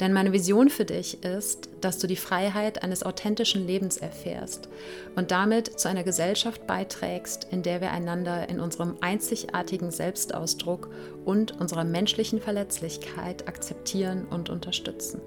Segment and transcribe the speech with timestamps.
[0.00, 4.68] Denn meine Vision für dich ist, dass du die Freiheit eines authentischen Lebens erfährst
[5.16, 10.90] und damit zu einer Gesellschaft beiträgst, in der wir einander in unserem einzigartigen Selbstausdruck
[11.24, 15.20] und unserer menschlichen Verletzlichkeit akzeptieren und unterstützen.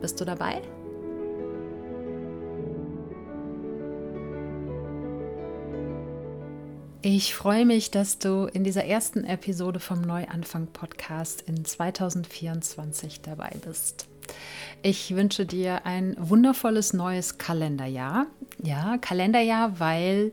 [0.00, 0.62] Bist du dabei?
[7.02, 13.56] Ich freue mich, dass du in dieser ersten Episode vom Neuanfang Podcast in 2024 dabei
[13.64, 14.06] bist.
[14.82, 18.26] Ich wünsche dir ein wundervolles neues Kalenderjahr.
[18.62, 20.32] Ja, Kalenderjahr, weil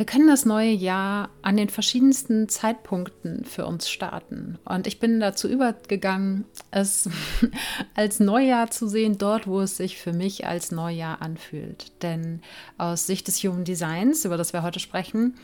[0.00, 4.58] wir können das neue Jahr an den verschiedensten Zeitpunkten für uns starten.
[4.64, 7.06] Und ich bin dazu übergegangen, es
[7.94, 11.92] als Neujahr zu sehen, dort, wo es sich für mich als Neujahr anfühlt.
[12.02, 12.40] Denn
[12.78, 15.34] aus Sicht des Human Designs, über das wir heute sprechen,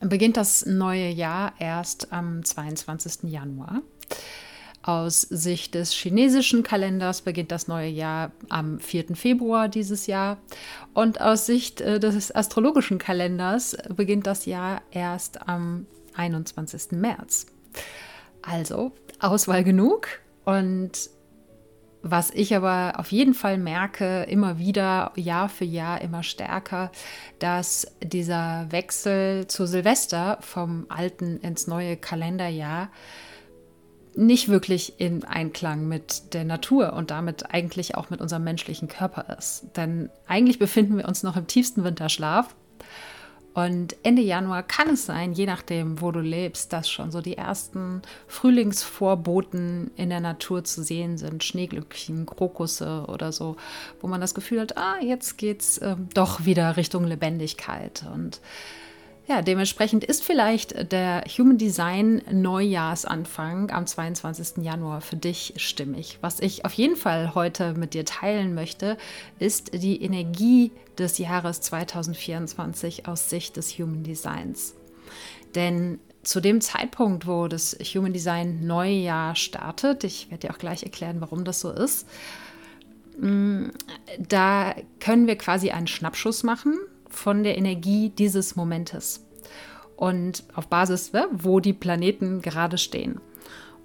[0.00, 3.30] beginnt das neue Jahr erst am 22.
[3.30, 3.80] Januar.
[4.86, 9.16] Aus Sicht des chinesischen Kalenders beginnt das neue Jahr am 4.
[9.16, 10.36] Februar dieses Jahr.
[10.92, 16.92] Und aus Sicht äh, des astrologischen Kalenders beginnt das Jahr erst am 21.
[16.92, 17.46] März.
[18.42, 20.06] Also Auswahl genug.
[20.44, 21.08] Und
[22.02, 26.92] was ich aber auf jeden Fall merke, immer wieder, Jahr für Jahr, immer stärker,
[27.38, 32.90] dass dieser Wechsel zu Silvester vom alten ins neue Kalenderjahr
[34.16, 39.36] nicht wirklich in Einklang mit der Natur und damit eigentlich auch mit unserem menschlichen Körper
[39.36, 39.66] ist.
[39.76, 42.54] Denn eigentlich befinden wir uns noch im tiefsten Winterschlaf.
[43.54, 47.36] Und Ende Januar kann es sein, je nachdem, wo du lebst, dass schon so die
[47.36, 51.44] ersten Frühlingsvorboten in der Natur zu sehen sind.
[51.44, 53.56] Schneeglöckchen, Krokusse oder so,
[54.00, 58.04] wo man das Gefühl hat, ah, jetzt geht es äh, doch wieder Richtung Lebendigkeit.
[58.12, 58.40] Und
[59.26, 64.62] ja, dementsprechend ist vielleicht der Human Design Neujahrs-Anfang am 22.
[64.62, 66.18] Januar für dich stimmig.
[66.20, 68.98] Was ich auf jeden Fall heute mit dir teilen möchte,
[69.38, 74.74] ist die Energie des Jahres 2024 aus Sicht des Human Designs.
[75.54, 80.82] Denn zu dem Zeitpunkt, wo das Human Design Neujahr startet, ich werde dir auch gleich
[80.82, 82.06] erklären, warum das so ist,
[83.18, 83.68] mm,
[84.18, 86.78] da können wir quasi einen Schnappschuss machen
[87.14, 89.24] von der Energie dieses Momentes
[89.96, 93.20] und auf Basis, ne, wo die Planeten gerade stehen.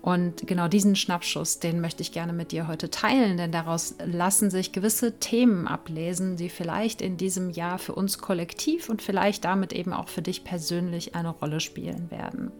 [0.01, 4.50] Und genau diesen Schnappschuss, den möchte ich gerne mit dir heute teilen, denn daraus lassen
[4.50, 9.73] sich gewisse Themen ablesen, die vielleicht in diesem Jahr für uns kollektiv und vielleicht damit
[9.73, 12.51] eben auch für dich persönlich eine Rolle spielen werden.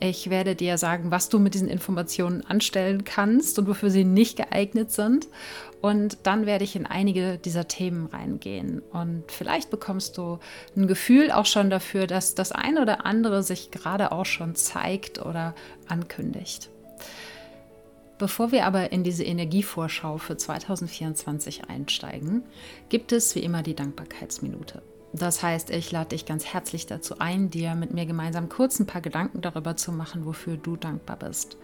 [0.00, 4.36] Ich werde dir sagen, was du mit diesen Informationen anstellen kannst und wofür sie nicht
[4.36, 5.26] geeignet sind.
[5.80, 8.80] Und dann werde ich in einige dieser Themen reingehen.
[8.80, 10.38] Und vielleicht bekommst du
[10.76, 15.24] ein Gefühl auch schon dafür, dass das eine oder andere sich gerade auch schon zeigt
[15.24, 15.54] oder
[15.86, 16.70] ankündigt.
[18.18, 22.42] Bevor wir aber in diese Energievorschau für 2024 einsteigen,
[22.88, 24.82] gibt es wie immer die Dankbarkeitsminute.
[25.12, 28.86] Das heißt, ich lade dich ganz herzlich dazu ein, dir mit mir gemeinsam kurz ein
[28.86, 31.56] paar Gedanken darüber zu machen, wofür du dankbar bist.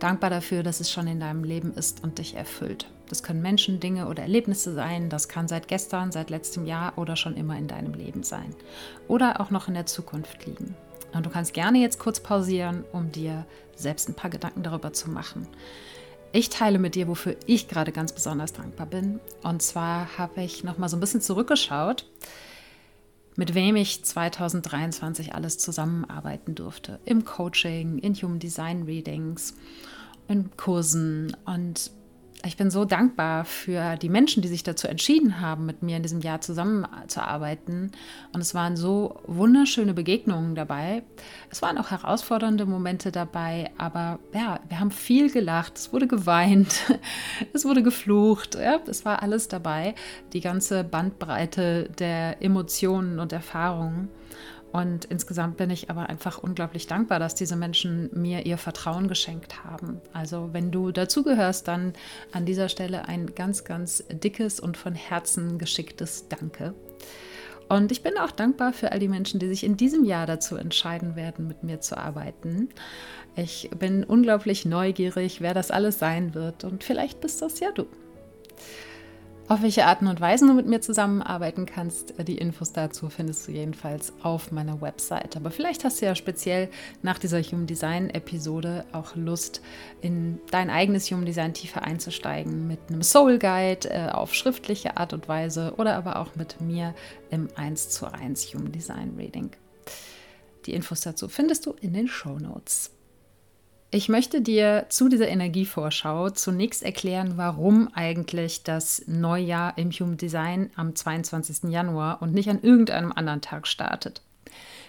[0.00, 2.86] Dankbar dafür, dass es schon in deinem Leben ist und dich erfüllt.
[3.10, 5.10] Das können Menschen, Dinge oder Erlebnisse sein.
[5.10, 8.54] Das kann seit gestern, seit letztem Jahr oder schon immer in deinem Leben sein.
[9.08, 10.74] Oder auch noch in der Zukunft liegen.
[11.12, 13.44] Und du kannst gerne jetzt kurz pausieren, um dir
[13.76, 15.46] selbst ein paar Gedanken darüber zu machen.
[16.32, 19.20] Ich teile mit dir, wofür ich gerade ganz besonders dankbar bin.
[19.42, 22.06] Und zwar habe ich noch mal so ein bisschen zurückgeschaut
[23.40, 27.00] mit wem ich 2023 alles zusammenarbeiten durfte.
[27.06, 29.54] Im Coaching, in Human Design Readings,
[30.28, 31.90] in Kursen und
[32.46, 36.02] ich bin so dankbar für die Menschen, die sich dazu entschieden haben, mit mir in
[36.02, 37.92] diesem Jahr zusammenzuarbeiten.
[38.32, 41.02] Und es waren so wunderschöne Begegnungen dabei.
[41.50, 46.94] Es waren auch herausfordernde Momente dabei, aber ja, wir haben viel gelacht, es wurde geweint,
[47.52, 49.94] es wurde geflucht, ja, es war alles dabei,
[50.32, 54.08] die ganze Bandbreite der Emotionen und Erfahrungen.
[54.72, 59.64] Und insgesamt bin ich aber einfach unglaublich dankbar, dass diese Menschen mir ihr Vertrauen geschenkt
[59.64, 60.00] haben.
[60.12, 61.92] Also wenn du dazugehörst, dann
[62.32, 66.74] an dieser Stelle ein ganz, ganz dickes und von Herzen geschicktes Danke.
[67.68, 70.56] Und ich bin auch dankbar für all die Menschen, die sich in diesem Jahr dazu
[70.56, 72.68] entscheiden werden, mit mir zu arbeiten.
[73.36, 76.64] Ich bin unglaublich neugierig, wer das alles sein wird.
[76.64, 77.86] Und vielleicht bist das ja du.
[79.50, 83.50] Auf welche Arten und Weisen du mit mir zusammenarbeiten kannst, die Infos dazu findest du
[83.50, 85.36] jedenfalls auf meiner Website.
[85.36, 86.68] Aber vielleicht hast du ja speziell
[87.02, 89.60] nach dieser Human Design Episode auch Lust,
[90.02, 95.14] in dein eigenes Human Design tiefer einzusteigen mit einem Soul Guide äh, auf schriftliche Art
[95.14, 96.94] und Weise oder aber auch mit mir
[97.32, 99.50] im 1 zu 1 Human Design Reading.
[100.66, 102.92] Die Infos dazu findest du in den Show Notes.
[103.92, 110.70] Ich möchte dir zu dieser Energievorschau zunächst erklären, warum eigentlich das Neujahr im Human Design
[110.76, 111.70] am 22.
[111.70, 114.22] Januar und nicht an irgendeinem anderen Tag startet.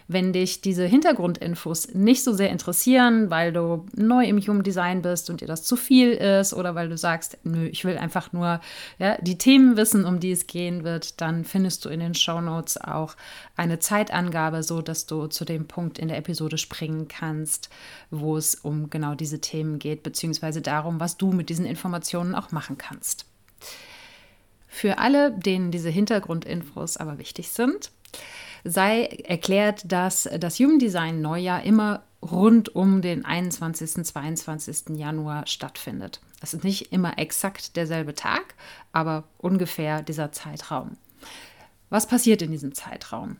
[0.07, 5.29] Wenn dich diese Hintergrundinfos nicht so sehr interessieren, weil du neu im Human Design bist
[5.29, 8.61] und dir das zu viel ist oder weil du sagst, nö, ich will einfach nur
[8.99, 12.41] ja, die Themen wissen, um die es gehen wird, dann findest du in den Show
[12.41, 13.15] Notes auch
[13.55, 17.69] eine Zeitangabe, so dass du zu dem Punkt in der Episode springen kannst,
[18.09, 22.51] wo es um genau diese Themen geht, beziehungsweise darum, was du mit diesen Informationen auch
[22.51, 23.25] machen kannst.
[24.67, 27.91] Für alle, denen diese Hintergrundinfos aber wichtig sind,
[28.63, 34.05] sei erklärt, dass das Human Design Neujahr immer rund um den 21.
[34.05, 34.97] 22.
[34.97, 36.21] Januar stattfindet.
[36.39, 38.55] Das ist nicht immer exakt derselbe Tag,
[38.91, 40.97] aber ungefähr dieser Zeitraum.
[41.89, 43.37] Was passiert in diesem Zeitraum?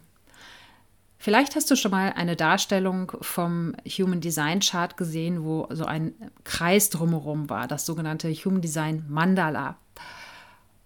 [1.18, 6.14] Vielleicht hast du schon mal eine Darstellung vom Human Design Chart gesehen, wo so ein
[6.44, 9.78] Kreis drumherum war, das sogenannte Human Design Mandala.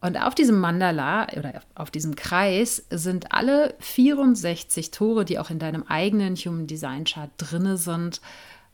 [0.01, 5.59] Und auf diesem Mandala oder auf diesem Kreis sind alle 64 Tore, die auch in
[5.59, 8.21] deinem eigenen Human Design Chart drinne sind,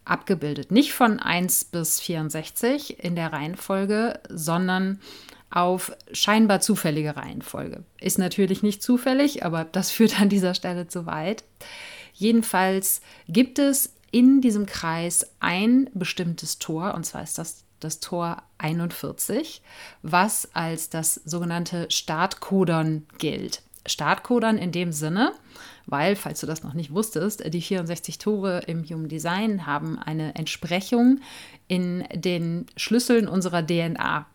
[0.04, 0.72] abgebildet.
[0.72, 5.00] Nicht von 1 bis 64 in der Reihenfolge, sondern
[5.52, 7.84] auf scheinbar zufällige Reihenfolge.
[8.00, 11.44] Ist natürlich nicht zufällig, aber das führt an dieser Stelle zu weit.
[12.14, 18.44] Jedenfalls gibt es in diesem Kreis ein bestimmtes Tor, und zwar ist das das Tor
[18.57, 19.62] 41,
[20.01, 23.62] was als das sogenannte Startcodon gilt.
[23.86, 25.33] Startcodon in dem Sinne,
[25.88, 30.36] weil, falls du das noch nicht wusstest, die 64 Tore im Human Design haben eine
[30.36, 31.19] Entsprechung
[31.68, 34.27] in den Schlüsseln unserer DNA.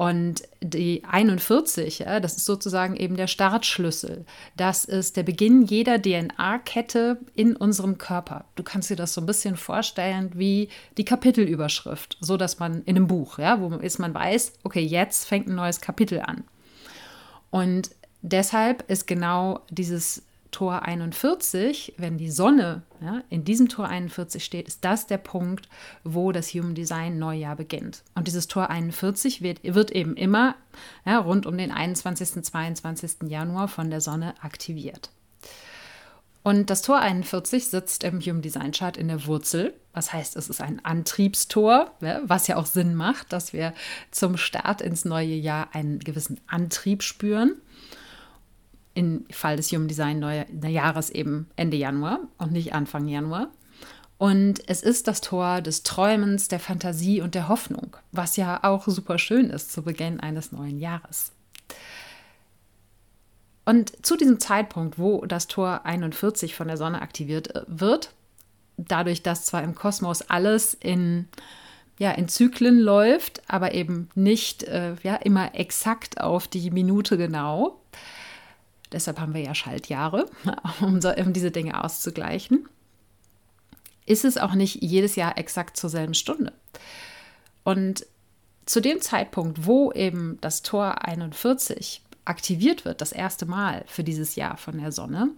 [0.00, 4.24] Und die 41, ja, das ist sozusagen eben der Startschlüssel.
[4.56, 8.46] Das ist der Beginn jeder DNA-Kette in unserem Körper.
[8.54, 12.96] Du kannst dir das so ein bisschen vorstellen wie die Kapitelüberschrift, so dass man in
[12.96, 16.44] einem Buch, ja, wo ist, man weiß, okay, jetzt fängt ein neues Kapitel an.
[17.50, 17.90] Und
[18.22, 24.68] deshalb ist genau dieses Tor 41, wenn die Sonne ja, in diesem Tor 41 steht,
[24.68, 25.68] ist das der Punkt,
[26.04, 28.02] wo das Human Design Neujahr beginnt.
[28.14, 30.56] Und dieses Tor 41 wird, wird eben immer
[31.04, 32.42] ja, rund um den 21.
[32.44, 33.28] 22.
[33.28, 35.10] Januar von der Sonne aktiviert.
[36.42, 39.74] Und das Tor 41 sitzt im Human Design Chart in der Wurzel.
[39.92, 41.90] Was heißt, es ist ein Antriebstor,
[42.24, 43.74] was ja auch Sinn macht, dass wir
[44.10, 47.56] zum Start ins neue Jahr einen gewissen Antrieb spüren
[48.94, 50.22] im Fall des Human Design
[50.62, 53.48] Jahres eben Ende Januar und nicht Anfang Januar.
[54.18, 58.86] Und es ist das Tor des Träumens, der Fantasie und der Hoffnung, was ja auch
[58.86, 61.32] super schön ist zu Beginn eines neuen Jahres.
[63.64, 68.12] Und zu diesem Zeitpunkt, wo das Tor 41 von der Sonne aktiviert äh, wird,
[68.76, 71.28] dadurch, dass zwar im Kosmos alles in,
[71.98, 77.79] ja, in Zyklen läuft, aber eben nicht äh, ja, immer exakt auf die Minute genau,
[78.92, 80.26] deshalb haben wir ja Schaltjahre,
[80.80, 82.68] um, so, um diese Dinge auszugleichen,
[84.06, 86.52] ist es auch nicht jedes Jahr exakt zur selben Stunde.
[87.64, 88.06] Und
[88.66, 94.36] zu dem Zeitpunkt, wo eben das Tor 41 aktiviert wird, das erste Mal für dieses
[94.36, 95.30] Jahr von der Sonne,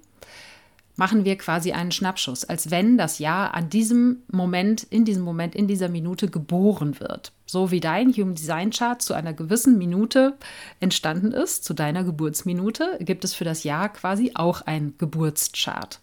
[0.96, 5.54] machen wir quasi einen Schnappschuss, als wenn das Jahr an diesem Moment, in diesem Moment,
[5.54, 7.32] in dieser Minute geboren wird.
[7.46, 10.36] So wie dein Human Design Chart zu einer gewissen Minute
[10.80, 16.00] entstanden ist, zu deiner Geburtsminute, gibt es für das Jahr quasi auch ein Geburtschart.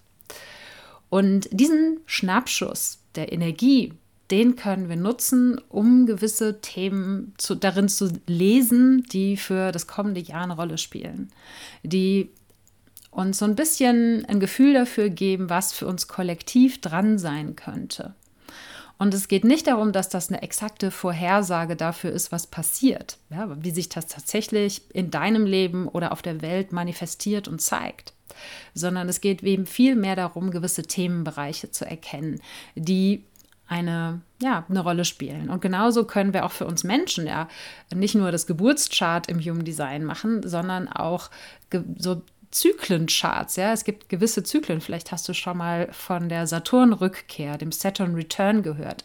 [1.09, 3.93] Und diesen Schnappschuss der Energie,
[4.31, 10.21] den können wir nutzen, um gewisse Themen zu, darin zu lesen, die für das kommende
[10.21, 11.31] Jahr eine Rolle spielen,
[11.81, 12.29] die
[13.11, 18.13] und so ein bisschen ein Gefühl dafür geben, was für uns kollektiv dran sein könnte.
[18.99, 23.47] Und es geht nicht darum, dass das eine exakte Vorhersage dafür ist, was passiert, ja,
[23.63, 28.11] wie sich das tatsächlich in deinem Leben oder auf der Welt manifestiert und zeigt,
[28.73, 32.41] sondern es geht eben viel mehr darum, gewisse Themenbereiche zu erkennen,
[32.75, 33.23] die
[33.69, 35.49] eine, ja, eine Rolle spielen.
[35.49, 37.47] Und genauso können wir auch für uns Menschen ja
[37.95, 41.29] nicht nur das Geburtschart im Human Design machen, sondern auch
[41.97, 43.55] so Zyklencharts.
[43.55, 44.81] Ja, es gibt gewisse Zyklen.
[44.81, 49.03] Vielleicht hast du schon mal von der Saturn-Rückkehr, dem Saturn Return gehört,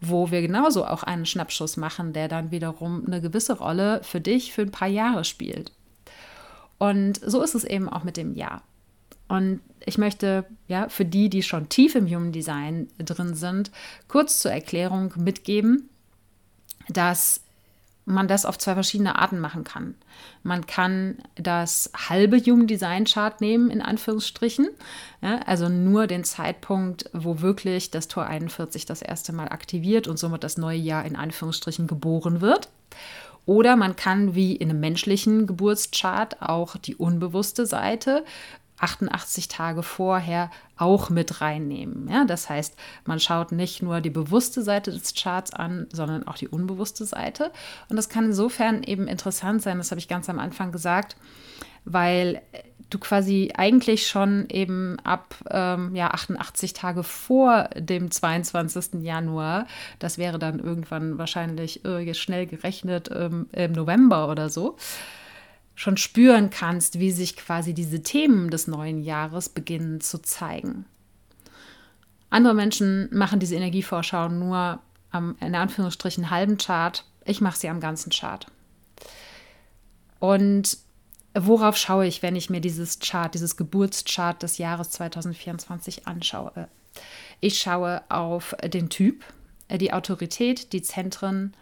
[0.00, 4.52] wo wir genauso auch einen Schnappschuss machen, der dann wiederum eine gewisse Rolle für dich
[4.52, 5.72] für ein paar Jahre spielt.
[6.78, 8.62] Und so ist es eben auch mit dem Jahr.
[9.26, 13.70] Und ich möchte ja für die, die schon tief im Human Design drin sind,
[14.06, 15.88] kurz zur Erklärung mitgeben,
[16.88, 17.43] dass
[18.06, 19.94] man das auf zwei verschiedene Arten machen kann.
[20.42, 24.68] Man kann das halbe Human Design Chart nehmen, in Anführungsstrichen,
[25.22, 30.18] ja, also nur den Zeitpunkt, wo wirklich das Tor 41 das erste Mal aktiviert und
[30.18, 32.68] somit das neue Jahr in Anführungsstrichen geboren wird.
[33.46, 38.24] Oder man kann wie in einem menschlichen Geburtschart auch die unbewusste Seite
[38.84, 42.08] 88 Tage vorher auch mit reinnehmen.
[42.08, 42.76] Ja, das heißt,
[43.06, 47.50] man schaut nicht nur die bewusste Seite des Charts an, sondern auch die unbewusste Seite.
[47.88, 51.16] Und das kann insofern eben interessant sein, das habe ich ganz am Anfang gesagt,
[51.86, 52.42] weil
[52.90, 59.02] du quasi eigentlich schon eben ab ähm, ja, 88 Tage vor dem 22.
[59.02, 59.66] Januar,
[59.98, 64.76] das wäre dann irgendwann wahrscheinlich äh, schnell gerechnet ähm, im November oder so,
[65.74, 70.86] schon spüren kannst, wie sich quasi diese Themen des neuen Jahres beginnen zu zeigen.
[72.30, 77.04] Andere Menschen machen diese Energievorschau nur am, in Anführungsstrichen, halben Chart.
[77.24, 78.46] Ich mache sie am ganzen Chart.
[80.18, 80.78] Und
[81.34, 86.68] worauf schaue ich, wenn ich mir dieses Chart, dieses Geburtschart des Jahres 2024 anschaue?
[87.40, 89.24] Ich schaue auf den Typ,
[89.70, 91.54] die Autorität, die Zentren,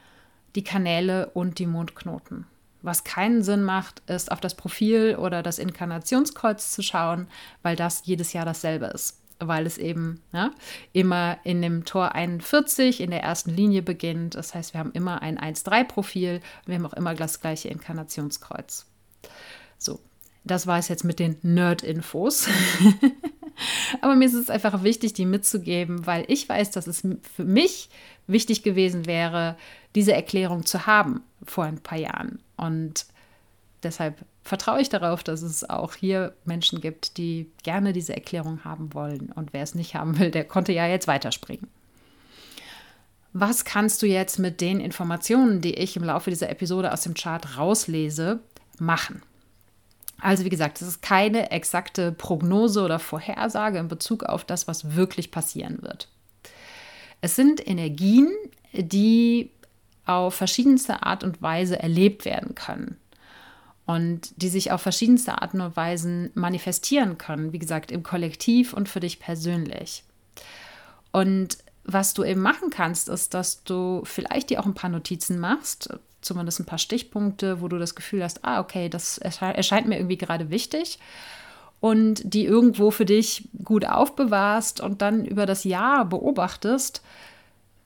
[0.55, 2.47] die Kanäle und die Mondknoten.
[2.83, 7.29] Was keinen Sinn macht, ist auf das Profil oder das Inkarnationskreuz zu schauen,
[7.63, 9.19] weil das jedes Jahr dasselbe ist.
[9.39, 10.51] Weil es eben ja,
[10.93, 14.35] immer in dem Tor 41 in der ersten Linie beginnt.
[14.35, 16.41] Das heißt, wir haben immer ein 1-3-Profil.
[16.67, 18.87] Wir haben auch immer das gleiche Inkarnationskreuz.
[19.79, 19.99] So,
[20.45, 22.49] das war es jetzt mit den Nerd-Infos.
[24.01, 27.03] Aber mir ist es einfach wichtig, die mitzugeben, weil ich weiß, dass es
[27.35, 27.91] für mich
[28.27, 29.57] wichtig gewesen wäre,
[29.95, 32.41] diese Erklärung zu haben vor ein paar Jahren.
[32.57, 33.07] Und
[33.83, 38.95] deshalb vertraue ich darauf, dass es auch hier Menschen gibt, die gerne diese Erklärung haben
[38.95, 39.33] wollen.
[39.33, 41.69] Und wer es nicht haben will, der konnte ja jetzt weiterspringen.
[43.35, 47.15] Was kannst du jetzt mit den Informationen, die ich im Laufe dieser Episode aus dem
[47.15, 48.41] Chart rauslese,
[48.79, 49.23] machen?
[50.21, 54.95] Also wie gesagt, es ist keine exakte Prognose oder Vorhersage in Bezug auf das, was
[54.95, 56.09] wirklich passieren wird.
[57.23, 58.29] Es sind Energien,
[58.73, 59.51] die
[60.07, 62.97] auf verschiedenste Art und Weise erlebt werden können
[63.87, 68.89] und die sich auf verschiedenste Arten und Weisen manifestieren können, wie gesagt, im Kollektiv und
[68.89, 70.05] für dich persönlich.
[71.11, 75.39] Und was du eben machen kannst, ist, dass du vielleicht dir auch ein paar Notizen
[75.39, 75.89] machst,
[76.21, 80.19] zumindest ein paar Stichpunkte, wo du das Gefühl hast, ah, okay, das erscheint mir irgendwie
[80.19, 80.99] gerade wichtig
[81.81, 87.03] und die irgendwo für dich gut aufbewahrst und dann über das Jahr beobachtest,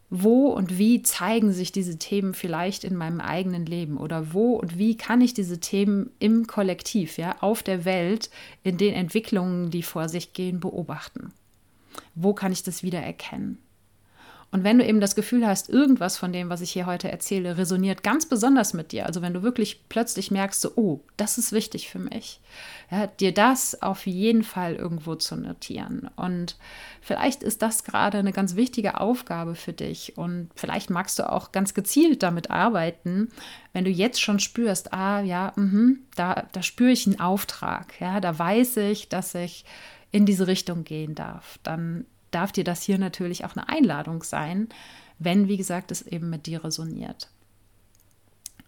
[0.08, 4.78] wo und wie zeigen sich diese Themen vielleicht in meinem eigenen Leben oder wo und
[4.78, 8.30] wie kann ich diese Themen im Kollektiv, ja, auf der Welt,
[8.62, 11.32] in den Entwicklungen, die vor sich gehen, beobachten?
[12.14, 13.58] Wo kann ich das wieder erkennen?
[14.56, 17.58] Und wenn du eben das Gefühl hast, irgendwas von dem, was ich hier heute erzähle,
[17.58, 21.52] resoniert ganz besonders mit dir, also wenn du wirklich plötzlich merkst, so, oh, das ist
[21.52, 22.40] wichtig für mich,
[22.90, 26.08] ja, dir das auf jeden Fall irgendwo zu notieren.
[26.16, 26.56] Und
[27.02, 31.52] vielleicht ist das gerade eine ganz wichtige Aufgabe für dich und vielleicht magst du auch
[31.52, 33.28] ganz gezielt damit arbeiten,
[33.74, 38.20] wenn du jetzt schon spürst, ah ja, mh, da, da spüre ich einen Auftrag, ja,
[38.20, 39.66] da weiß ich, dass ich
[40.12, 44.68] in diese Richtung gehen darf, dann darf dir das hier natürlich auch eine Einladung sein,
[45.18, 47.28] wenn, wie gesagt, es eben mit dir resoniert.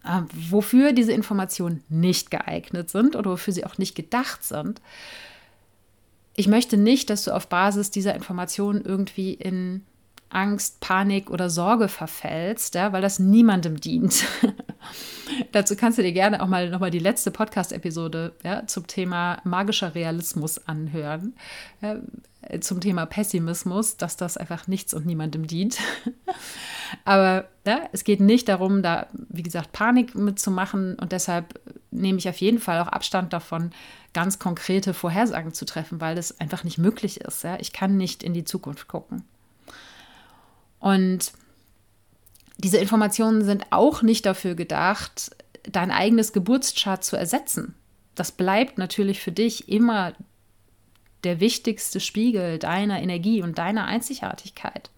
[0.07, 4.81] Ähm, wofür diese Informationen nicht geeignet sind oder wofür sie auch nicht gedacht sind.
[6.35, 9.83] Ich möchte nicht, dass du auf Basis dieser Informationen irgendwie in
[10.29, 14.25] Angst, Panik oder Sorge verfällst, ja, weil das niemandem dient.
[15.51, 19.95] Dazu kannst du dir gerne auch mal nochmal die letzte Podcast-Episode ja, zum Thema magischer
[19.95, 21.33] Realismus anhören.
[21.81, 21.97] Ja,
[22.61, 25.77] zum Thema Pessimismus, dass das einfach nichts und niemandem dient.
[27.05, 31.59] Aber ja, es geht nicht darum, da, wie gesagt, Panik mitzumachen und deshalb
[31.91, 33.71] nehme ich auf jeden Fall auch Abstand davon,
[34.13, 37.45] ganz konkrete Vorhersagen zu treffen, weil das einfach nicht möglich ist.
[37.59, 39.23] Ich kann nicht in die Zukunft gucken.
[40.79, 41.33] Und
[42.57, 47.75] diese Informationen sind auch nicht dafür gedacht, dein eigenes Geburtschart zu ersetzen.
[48.15, 50.13] Das bleibt natürlich für dich immer
[51.23, 54.89] der wichtigste Spiegel deiner Energie und deiner Einzigartigkeit.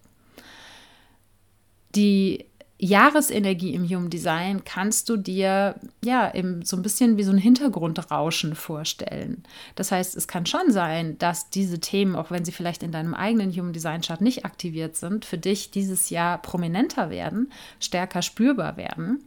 [1.95, 2.45] Die
[2.83, 7.38] Jahresenergie im Human Design kannst du dir ja im, so ein bisschen wie so ein
[7.38, 9.43] Hintergrundrauschen vorstellen.
[9.75, 13.13] Das heißt, es kann schon sein, dass diese Themen, auch wenn sie vielleicht in deinem
[13.13, 18.77] eigenen Human Design Chart nicht aktiviert sind, für dich dieses Jahr prominenter werden, stärker spürbar
[18.77, 19.23] werden.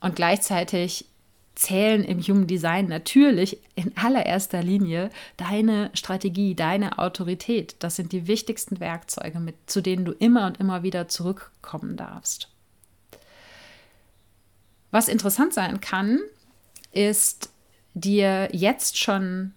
[0.00, 1.04] Und gleichzeitig
[1.58, 7.74] zählen im Human Design natürlich in allererster Linie deine Strategie, deine Autorität.
[7.80, 12.48] Das sind die wichtigsten Werkzeuge, mit, zu denen du immer und immer wieder zurückkommen darfst.
[14.92, 16.20] Was interessant sein kann,
[16.92, 17.50] ist
[17.92, 19.52] dir jetzt schon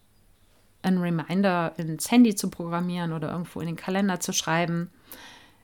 [0.82, 4.90] ein Reminder ins Handy zu programmieren oder irgendwo in den Kalender zu schreiben.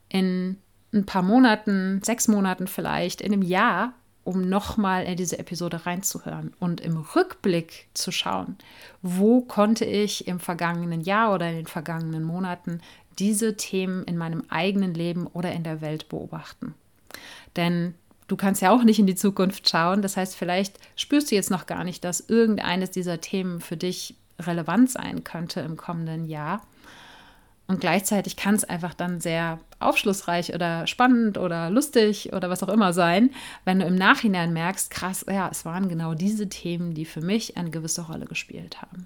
[0.07, 0.57] In
[0.93, 3.93] ein paar Monaten, sechs Monaten vielleicht, in einem Jahr
[4.27, 8.57] um nochmal in diese Episode reinzuhören und im Rückblick zu schauen,
[9.01, 12.81] wo konnte ich im vergangenen Jahr oder in den vergangenen Monaten
[13.19, 16.75] diese Themen in meinem eigenen Leben oder in der Welt beobachten.
[17.55, 17.93] Denn
[18.27, 20.01] du kannst ja auch nicht in die Zukunft schauen.
[20.01, 24.15] Das heißt, vielleicht spürst du jetzt noch gar nicht, dass irgendeines dieser Themen für dich
[24.41, 26.61] relevant sein könnte im kommenden Jahr.
[27.67, 32.69] Und gleichzeitig kann es einfach dann sehr aufschlussreich oder spannend oder lustig oder was auch
[32.69, 33.31] immer sein,
[33.65, 37.57] wenn du im Nachhinein merkst, krass, ja, es waren genau diese Themen, die für mich
[37.57, 39.05] eine gewisse Rolle gespielt haben.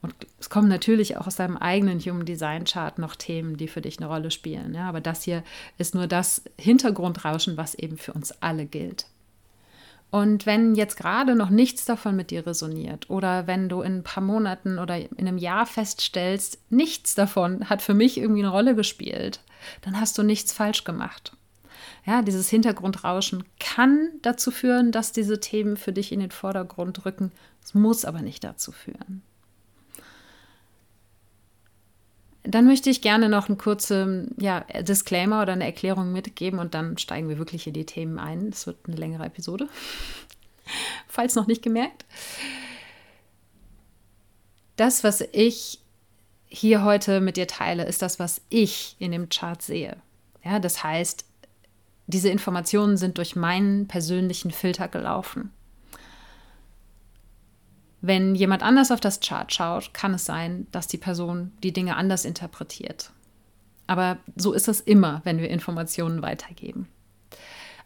[0.00, 3.80] Und es kommen natürlich auch aus deinem eigenen Human Design Chart noch Themen, die für
[3.80, 4.74] dich eine Rolle spielen.
[4.74, 5.42] Ja, aber das hier
[5.76, 9.06] ist nur das Hintergrundrauschen, was eben für uns alle gilt.
[10.10, 14.02] Und wenn jetzt gerade noch nichts davon mit dir resoniert oder wenn du in ein
[14.02, 18.74] paar Monaten oder in einem Jahr feststellst, nichts davon hat für mich irgendwie eine Rolle
[18.74, 19.40] gespielt,
[19.82, 21.32] dann hast du nichts falsch gemacht.
[22.06, 27.32] Ja, dieses Hintergrundrauschen kann dazu führen, dass diese Themen für dich in den Vordergrund rücken.
[27.62, 29.22] Es muss aber nicht dazu führen.
[32.44, 36.96] Dann möchte ich gerne noch einen kurzen ja, Disclaimer oder eine Erklärung mitgeben und dann
[36.96, 38.48] steigen wir wirklich in die Themen ein.
[38.48, 39.68] Es wird eine längere Episode,
[41.08, 42.04] falls noch nicht gemerkt.
[44.76, 45.80] Das, was ich
[46.46, 49.96] hier heute mit dir teile, ist das, was ich in dem Chart sehe.
[50.44, 51.24] Ja, das heißt,
[52.06, 55.52] diese Informationen sind durch meinen persönlichen Filter gelaufen.
[58.00, 61.96] Wenn jemand anders auf das Chart schaut, kann es sein, dass die Person die Dinge
[61.96, 63.10] anders interpretiert.
[63.86, 66.88] Aber so ist es immer, wenn wir Informationen weitergeben.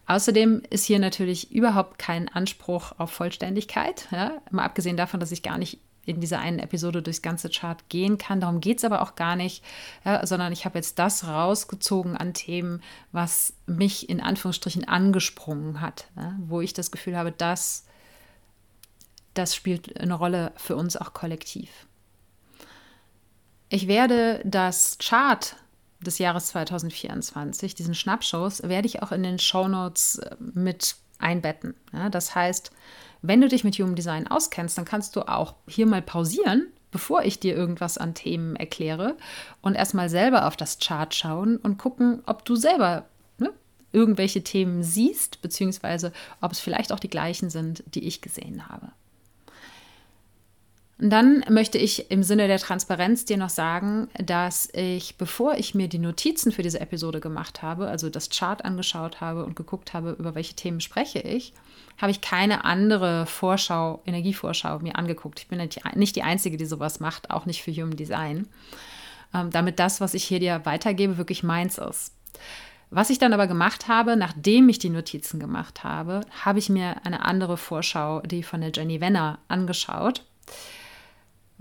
[0.07, 4.33] Außerdem ist hier natürlich überhaupt kein Anspruch auf Vollständigkeit, ja?
[4.51, 8.18] mal abgesehen davon, dass ich gar nicht in dieser einen Episode durchs ganze Chart gehen
[8.18, 8.40] kann.
[8.40, 9.62] Darum geht es aber auch gar nicht,
[10.05, 16.09] ja, sondern ich habe jetzt das rausgezogen an Themen, was mich in Anführungsstrichen angesprungen hat,
[16.16, 16.35] ja?
[16.40, 17.87] wo ich das Gefühl habe, dass
[19.35, 21.71] das spielt eine Rolle für uns auch kollektiv.
[23.68, 25.57] Ich werde das Chart
[26.01, 31.75] des Jahres 2024, diesen Schnappshows, werde ich auch in den Shownotes äh, mit einbetten.
[31.92, 32.73] Ja, das heißt,
[33.23, 37.23] wenn du dich mit Human Design auskennst, dann kannst du auch hier mal pausieren, bevor
[37.23, 39.16] ich dir irgendwas an Themen erkläre
[39.62, 43.07] und erstmal selber auf das Chart schauen und gucken, ob du selber
[43.38, 43.53] ne,
[43.92, 48.92] irgendwelche Themen siehst, beziehungsweise ob es vielleicht auch die gleichen sind, die ich gesehen habe.
[51.03, 55.75] Und dann möchte ich im Sinne der Transparenz dir noch sagen, dass ich, bevor ich
[55.75, 59.95] mir die Notizen für diese Episode gemacht habe, also das Chart angeschaut habe und geguckt
[59.95, 61.55] habe, über welche Themen spreche ich,
[62.01, 65.41] habe ich keine andere Vorschau, Energievorschau mir angeguckt.
[65.41, 68.47] Ich bin nicht die Einzige, die sowas macht, auch nicht für Human Design.
[69.35, 72.15] Ähm, damit das, was ich hier dir weitergebe, wirklich meins ist.
[72.91, 77.05] Was ich dann aber gemacht habe, nachdem ich die Notizen gemacht habe, habe ich mir
[77.05, 80.23] eine andere Vorschau, die von der Jenny Wenner, angeschaut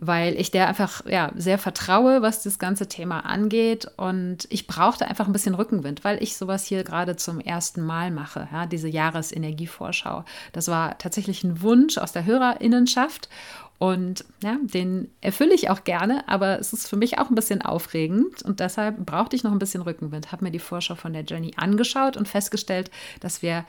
[0.01, 3.87] weil ich der einfach ja, sehr vertraue, was das ganze Thema angeht.
[3.97, 8.09] Und ich brauchte einfach ein bisschen Rückenwind, weil ich sowas hier gerade zum ersten Mal
[8.09, 10.25] mache, ja, diese Jahresenergievorschau.
[10.53, 13.29] Das war tatsächlich ein Wunsch aus der Hörerinnenschaft.
[13.77, 17.63] Und ja, den erfülle ich auch gerne, aber es ist für mich auch ein bisschen
[17.63, 20.31] aufregend und deshalb brauchte ich noch ein bisschen Rückenwind.
[20.31, 23.65] Habe mir die Vorschau von der Jenny angeschaut und festgestellt, dass wir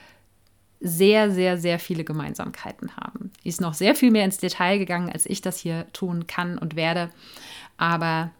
[0.83, 3.31] sehr, sehr, sehr viele Gemeinsamkeiten haben.
[3.43, 6.57] Die ist noch sehr viel mehr ins Detail gegangen, als ich das hier tun kann
[6.57, 7.09] und werde.
[7.77, 8.31] Aber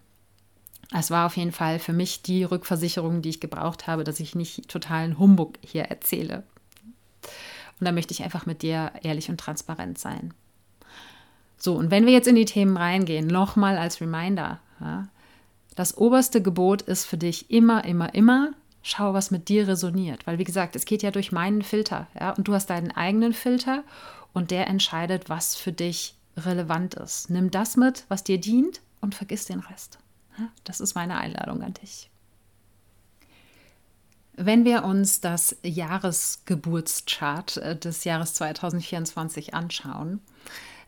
[0.93, 4.35] es war auf jeden Fall für mich die Rückversicherung, die ich gebraucht habe, dass ich
[4.35, 6.43] nicht totalen Humbug hier erzähle.
[7.79, 10.33] Und da möchte ich einfach mit dir ehrlich und transparent sein.
[11.57, 15.07] So, und wenn wir jetzt in die Themen reingehen, nochmal als Reminder, ja,
[15.75, 18.51] das oberste Gebot ist für dich immer, immer, immer,
[18.83, 20.27] schau, was mit dir resoniert.
[20.27, 22.07] Weil, wie gesagt, es geht ja durch meinen Filter.
[22.19, 22.31] Ja?
[22.31, 23.83] Und du hast deinen eigenen Filter
[24.33, 27.29] und der entscheidet, was für dich relevant ist.
[27.29, 29.97] Nimm das mit, was dir dient und vergiss den Rest.
[30.63, 32.09] Das ist meine Einladung an dich.
[34.35, 40.21] Wenn wir uns das Jahresgeburtschart äh, des Jahres 2024 anschauen,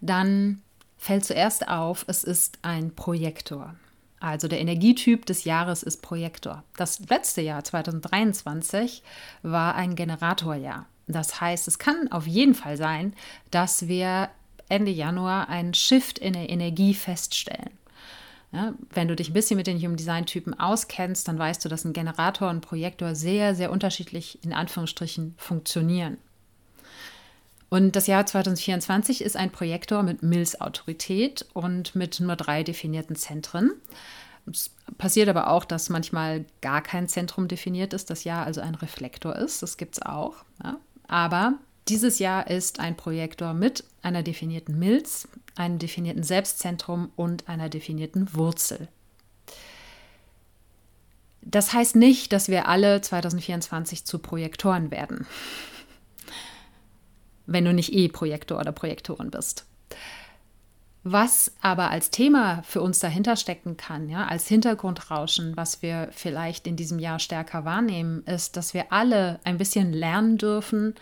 [0.01, 0.63] dann
[0.97, 3.75] fällt zuerst auf, es ist ein Projektor.
[4.25, 6.63] Also der Energietyp des Jahres ist Projektor.
[6.77, 9.03] Das letzte Jahr 2023
[9.43, 10.87] war ein Generatorjahr.
[11.05, 13.13] Das heißt, es kann auf jeden Fall sein,
[13.51, 14.29] dass wir
[14.67, 17.69] Ende Januar einen Shift in der Energie feststellen.
[18.51, 21.69] Ja, wenn du dich ein bisschen mit den Human Design Typen auskennst, dann weißt du,
[21.69, 26.17] dass ein Generator und ein Projektor sehr, sehr unterschiedlich in Anführungsstrichen funktionieren.
[27.69, 33.71] Und das Jahr 2024 ist ein Projektor mit Mills-Autorität und mit nur drei definierten Zentren.
[34.51, 38.75] Es passiert aber auch, dass manchmal gar kein Zentrum definiert ist, das Jahr also ein
[38.75, 39.63] Reflektor ist.
[39.63, 40.45] Das gibt es auch.
[40.63, 40.77] Ja.
[41.07, 41.53] Aber
[41.87, 48.35] dieses Jahr ist ein Projektor mit einer definierten Milz, einem definierten Selbstzentrum und einer definierten
[48.35, 48.87] Wurzel.
[51.41, 55.27] Das heißt nicht, dass wir alle 2024 zu Projektoren werden,
[57.45, 59.65] wenn du nicht eh Projektor oder Projektorin bist.
[61.07, 66.65] Was aber als Thema für uns dahinter stecken kann, ja, als Hintergrundrauschen, was wir vielleicht
[66.65, 70.95] in diesem Jahr stärker wahrnehmen, ist, dass wir alle ein bisschen lernen dürfen,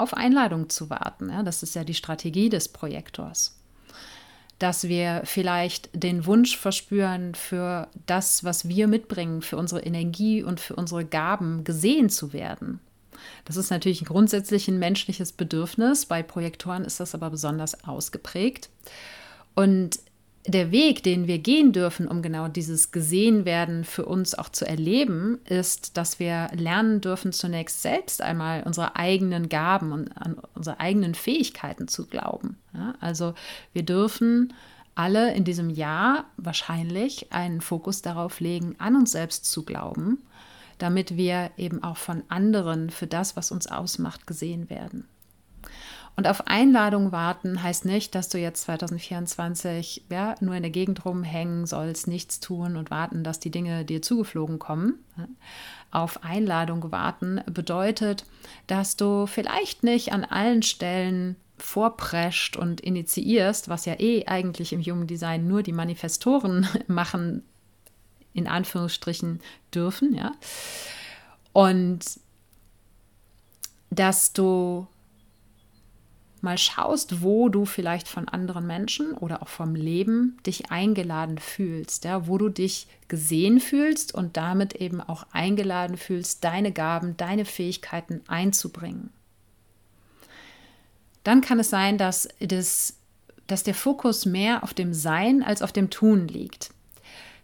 [0.00, 1.28] auf Einladung zu warten.
[1.28, 1.42] Ja.
[1.42, 3.54] Das ist ja die Strategie des Projektors.
[4.58, 10.58] Dass wir vielleicht den Wunsch verspüren, für das, was wir mitbringen, für unsere Energie und
[10.58, 12.80] für unsere Gaben gesehen zu werden.
[13.44, 16.06] Das ist natürlich grundsätzlich ein menschliches Bedürfnis.
[16.06, 18.70] Bei Projektoren ist das aber besonders ausgeprägt.
[19.54, 19.98] Und
[20.46, 25.38] der Weg, den wir gehen dürfen, um genau dieses Gesehenwerden für uns auch zu erleben,
[25.44, 31.14] ist, dass wir lernen dürfen, zunächst selbst einmal unsere eigenen Gaben und an unsere eigenen
[31.14, 32.56] Fähigkeiten zu glauben.
[32.72, 33.34] Ja, also
[33.74, 34.54] wir dürfen
[34.94, 40.18] alle in diesem Jahr wahrscheinlich einen Fokus darauf legen, an uns selbst zu glauben,
[40.82, 45.06] damit wir eben auch von anderen für das, was uns ausmacht, gesehen werden.
[46.16, 51.04] Und auf Einladung warten heißt nicht, dass du jetzt 2024 ja, nur in der Gegend
[51.04, 54.98] rumhängen sollst, nichts tun und warten, dass die Dinge dir zugeflogen kommen.
[55.90, 58.26] Auf Einladung warten bedeutet,
[58.66, 64.82] dass du vielleicht nicht an allen Stellen vorprescht und initiierst, was ja eh eigentlich im
[64.82, 67.44] Human Design nur die Manifestoren machen,
[68.32, 69.40] in Anführungsstrichen
[69.74, 70.32] dürfen, ja.
[71.52, 72.04] Und
[73.90, 74.86] dass du
[76.42, 82.04] mal schaust, wo du vielleicht von anderen Menschen oder auch vom Leben dich eingeladen fühlst,
[82.04, 87.44] ja, wo du dich gesehen fühlst und damit eben auch eingeladen fühlst, deine Gaben, deine
[87.44, 89.10] Fähigkeiten einzubringen.
[91.24, 92.96] Dann kann es sein, dass, das,
[93.46, 96.70] dass der Fokus mehr auf dem Sein als auf dem Tun liegt.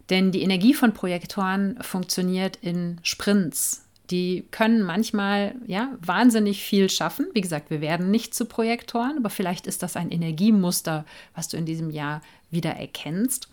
[0.09, 7.27] Denn die Energie von Projektoren funktioniert in Sprints, die können manchmal ja wahnsinnig viel schaffen.
[7.33, 11.57] Wie gesagt, wir werden nicht zu Projektoren, aber vielleicht ist das ein Energiemuster, was du
[11.57, 13.49] in diesem Jahr wieder erkennst.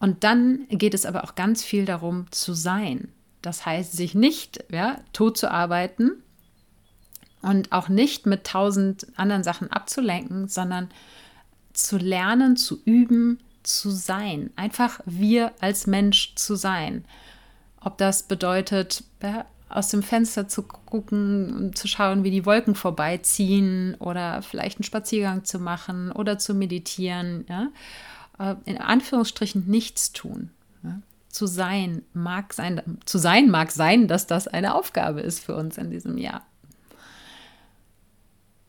[0.00, 3.08] Und dann geht es aber auch ganz viel darum zu sein.
[3.42, 6.22] Das heißt, sich nicht ja, tot zu arbeiten
[7.42, 10.90] und auch nicht mit tausend anderen Sachen abzulenken, sondern
[11.72, 14.50] zu lernen, zu üben, zu sein.
[14.56, 17.04] Einfach wir als Mensch zu sein.
[17.80, 19.04] Ob das bedeutet,
[19.68, 25.44] aus dem Fenster zu gucken, zu schauen, wie die Wolken vorbeiziehen oder vielleicht einen Spaziergang
[25.44, 27.44] zu machen oder zu meditieren.
[27.48, 27.68] Ja?
[28.38, 30.50] Äh, in Anführungsstrichen nichts tun.
[30.82, 31.00] Ja?
[31.28, 35.78] Zu sein mag sein, zu sein mag sein, dass das eine Aufgabe ist für uns
[35.78, 36.42] in diesem Jahr.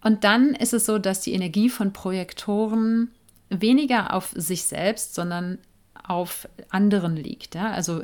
[0.01, 3.11] Und dann ist es so, dass die Energie von Projektoren
[3.49, 5.59] weniger auf sich selbst, sondern
[6.03, 7.55] auf anderen liegt.
[7.55, 7.71] Ja?
[7.71, 8.03] Also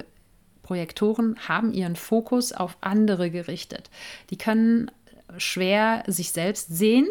[0.62, 3.90] Projektoren haben ihren Fokus auf andere gerichtet.
[4.30, 4.90] Die können
[5.38, 7.08] schwer sich selbst sehen,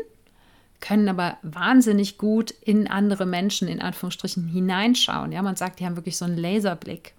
[0.80, 5.32] können aber wahnsinnig gut in andere Menschen in Anführungsstrichen hineinschauen.
[5.32, 7.14] Ja, man sagt, die haben wirklich so einen Laserblick.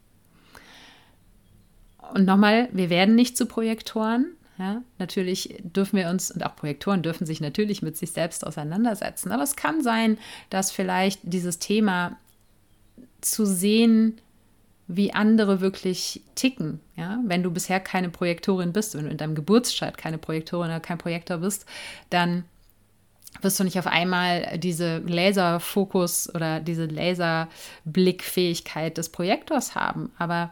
[2.13, 4.35] Und nochmal, wir werden nicht zu Projektoren.
[4.59, 9.31] Ja, natürlich dürfen wir uns, und auch Projektoren dürfen sich natürlich mit sich selbst auseinandersetzen.
[9.31, 10.19] Aber es kann sein,
[10.51, 12.17] dass vielleicht dieses Thema
[13.21, 14.21] zu sehen,
[14.87, 16.81] wie andere wirklich ticken.
[16.95, 17.19] Ja?
[17.25, 20.97] Wenn du bisher keine Projektorin bist, wenn du in deinem Geburtschart keine Projektorin oder kein
[20.97, 21.65] Projektor bist,
[22.09, 22.45] dann
[23.41, 30.11] wirst du nicht auf einmal diese Laserfokus oder diese Laserblickfähigkeit des Projektors haben.
[30.19, 30.51] Aber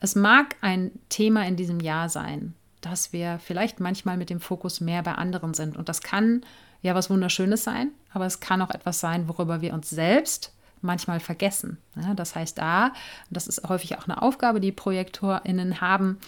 [0.00, 4.80] es mag ein Thema in diesem Jahr sein, dass wir vielleicht manchmal mit dem Fokus
[4.80, 5.76] mehr bei anderen sind.
[5.76, 6.44] Und das kann
[6.82, 11.20] ja was Wunderschönes sein, aber es kann auch etwas sein, worüber wir uns selbst manchmal
[11.20, 11.78] vergessen.
[11.96, 12.92] Ja, das heißt, da,
[13.28, 16.18] das ist häufig auch eine Aufgabe, die ProjektorInnen haben,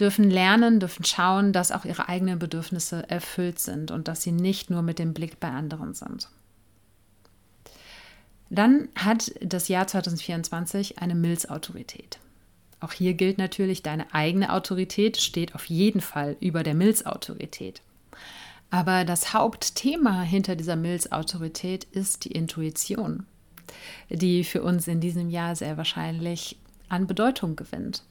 [0.00, 4.70] dürfen lernen, dürfen schauen, dass auch ihre eigenen Bedürfnisse erfüllt sind und dass sie nicht
[4.70, 6.28] nur mit dem Blick bei anderen sind.
[8.50, 12.18] Dann hat das Jahr 2024 eine Milzautorität.
[12.84, 17.80] Auch hier gilt natürlich, deine eigene Autorität steht auf jeden Fall über der Milzautorität.
[18.68, 23.24] Aber das Hauptthema hinter dieser Milzautorität ist die Intuition,
[24.10, 26.58] die für uns in diesem Jahr sehr wahrscheinlich
[26.90, 28.02] an Bedeutung gewinnt.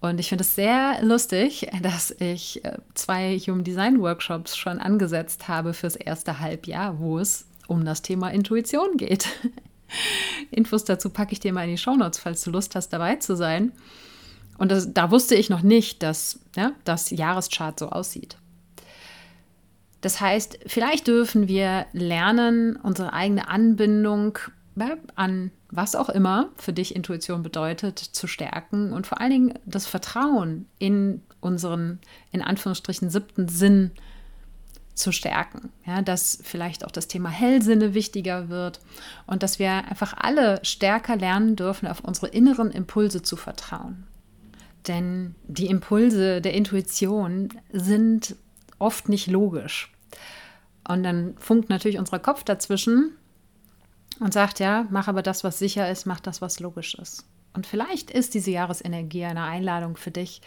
[0.00, 5.46] Und ich finde es sehr lustig, dass ich äh, zwei Human Design Workshops schon angesetzt
[5.46, 9.28] habe fürs erste Halbjahr, wo es um das Thema Intuition geht.
[10.50, 13.36] Infos dazu packe ich dir mal in die Shownotes, falls du Lust hast, dabei zu
[13.36, 13.72] sein.
[14.58, 18.36] Und das, da wusste ich noch nicht, dass ja, das Jahreschart so aussieht.
[20.00, 24.38] Das heißt, vielleicht dürfen wir lernen, unsere eigene Anbindung
[25.14, 29.86] an was auch immer für dich Intuition bedeutet, zu stärken und vor allen Dingen das
[29.86, 32.00] Vertrauen in unseren,
[32.32, 34.09] in Anführungsstrichen, siebten Sinn zu
[35.12, 35.70] stärken.
[35.86, 38.80] Ja, dass vielleicht auch das Thema Hellsinne wichtiger wird
[39.26, 44.06] und dass wir einfach alle stärker lernen dürfen, auf unsere inneren Impulse zu vertrauen.
[44.88, 48.36] Denn die Impulse der Intuition sind
[48.78, 49.92] oft nicht logisch.
[50.88, 53.12] Und dann funkt natürlich unser Kopf dazwischen
[54.18, 57.24] und sagt, ja, mach aber das, was sicher ist, mach das, was logisch ist.
[57.52, 60.40] Und vielleicht ist diese Jahresenergie eine Einladung für dich,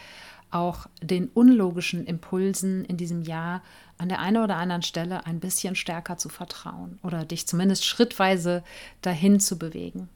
[0.51, 3.61] auch den unlogischen Impulsen in diesem Jahr
[3.97, 8.63] an der einen oder anderen Stelle ein bisschen stärker zu vertrauen oder dich zumindest schrittweise
[9.01, 10.09] dahin zu bewegen.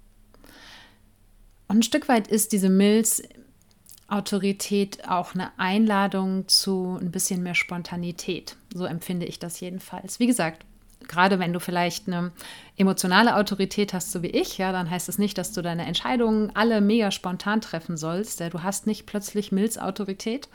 [1.67, 3.23] Und ein Stück weit ist diese Milz
[4.09, 8.55] Autorität auch eine Einladung zu ein bisschen mehr Spontanität.
[8.73, 10.19] So empfinde ich das jedenfalls.
[10.19, 10.65] Wie gesagt,
[11.07, 12.31] gerade wenn du vielleicht eine
[12.77, 15.85] emotionale Autorität hast, so wie ich, ja, dann heißt es das nicht, dass du deine
[15.85, 18.39] Entscheidungen alle mega spontan treffen sollst.
[18.39, 20.47] Du hast nicht plötzlich Milzautorität.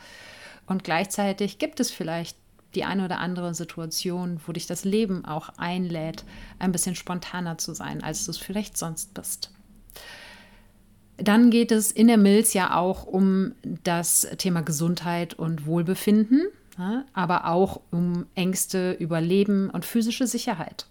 [0.65, 2.37] Und gleichzeitig gibt es vielleicht
[2.75, 6.23] die eine oder andere Situation, wo dich das Leben auch einlädt,
[6.59, 9.51] ein bisschen spontaner zu sein, als du es vielleicht sonst bist.
[11.17, 16.47] Dann geht es in der Milz ja auch um das Thema Gesundheit und Wohlbefinden,
[17.13, 20.87] aber auch um Ängste, Überleben und physische Sicherheit.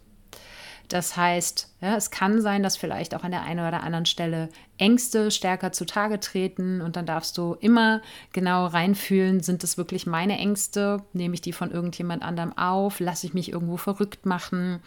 [0.93, 4.51] Das heißt, ja, es kann sein, dass vielleicht auch an der einen oder anderen Stelle
[4.77, 8.03] Ängste stärker zutage treten und dann darfst du immer
[8.35, 11.03] genau reinfühlen, sind es wirklich meine Ängste?
[11.15, 13.01] Nehme ich die von irgendjemand anderem auf?
[13.01, 14.81] Lasse ich mich irgendwo verrückt machen?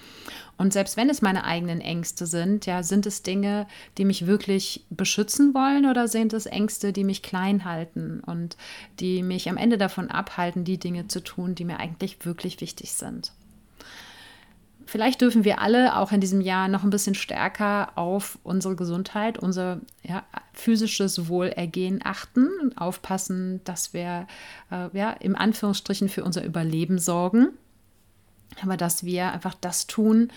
[0.58, 3.66] Und selbst wenn es meine eigenen Ängste sind, ja, sind es Dinge,
[3.98, 8.58] die mich wirklich beschützen wollen oder sind es Ängste, die mich klein halten und
[9.00, 12.94] die mich am Ende davon abhalten, die Dinge zu tun, die mir eigentlich wirklich wichtig
[12.94, 13.32] sind?
[14.86, 19.38] Vielleicht dürfen wir alle auch in diesem Jahr noch ein bisschen stärker auf unsere Gesundheit,
[19.38, 24.28] unser ja, physisches Wohlergehen achten und aufpassen, dass wir
[24.72, 27.50] äh, ja, im Anführungsstrichen für unser Überleben sorgen.
[28.62, 30.30] Aber dass wir einfach das tun,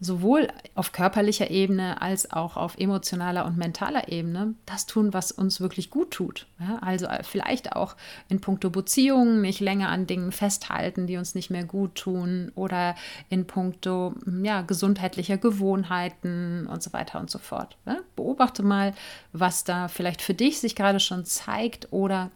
[0.00, 5.60] sowohl auf körperlicher Ebene als auch auf emotionaler und mentaler Ebene das tun, was uns
[5.60, 6.46] wirklich gut tut.
[6.60, 7.96] Ja, also äh, vielleicht auch
[8.28, 12.94] in puncto Beziehungen nicht länger an Dingen festhalten, die uns nicht mehr gut tun oder
[13.28, 17.76] in puncto hm, ja, gesundheitlicher Gewohnheiten und so weiter und so fort.
[17.86, 18.94] Ja, beobachte mal,
[19.32, 22.30] was da vielleicht für dich sich gerade schon zeigt oder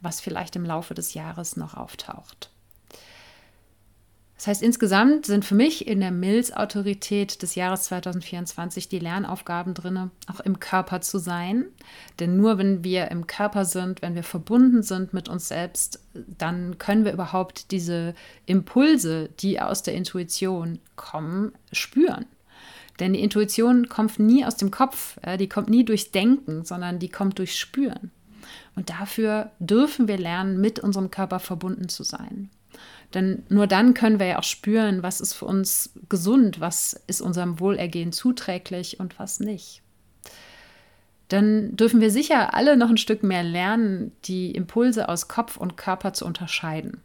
[0.00, 2.50] was vielleicht im Laufe des Jahres noch auftaucht.
[4.38, 10.12] Das heißt, insgesamt sind für mich in der Milz-Autorität des Jahres 2024 die Lernaufgaben drin,
[10.32, 11.64] auch im Körper zu sein.
[12.20, 16.78] Denn nur wenn wir im Körper sind, wenn wir verbunden sind mit uns selbst, dann
[16.78, 18.14] können wir überhaupt diese
[18.46, 22.26] Impulse, die aus der Intuition kommen, spüren.
[23.00, 27.08] Denn die Intuition kommt nie aus dem Kopf, die kommt nie durchs Denken, sondern die
[27.08, 28.12] kommt durchs Spüren.
[28.76, 32.50] Und dafür dürfen wir lernen, mit unserem Körper verbunden zu sein.
[33.14, 37.20] Denn nur dann können wir ja auch spüren, was ist für uns gesund, was ist
[37.20, 39.82] unserem Wohlergehen zuträglich und was nicht.
[41.28, 45.76] Dann dürfen wir sicher alle noch ein Stück mehr lernen, die Impulse aus Kopf und
[45.76, 47.02] Körper zu unterscheiden.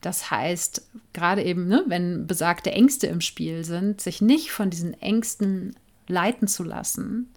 [0.00, 5.00] Das heißt, gerade eben, ne, wenn besagte Ängste im Spiel sind, sich nicht von diesen
[5.00, 5.76] Ängsten
[6.08, 7.32] leiten zu lassen,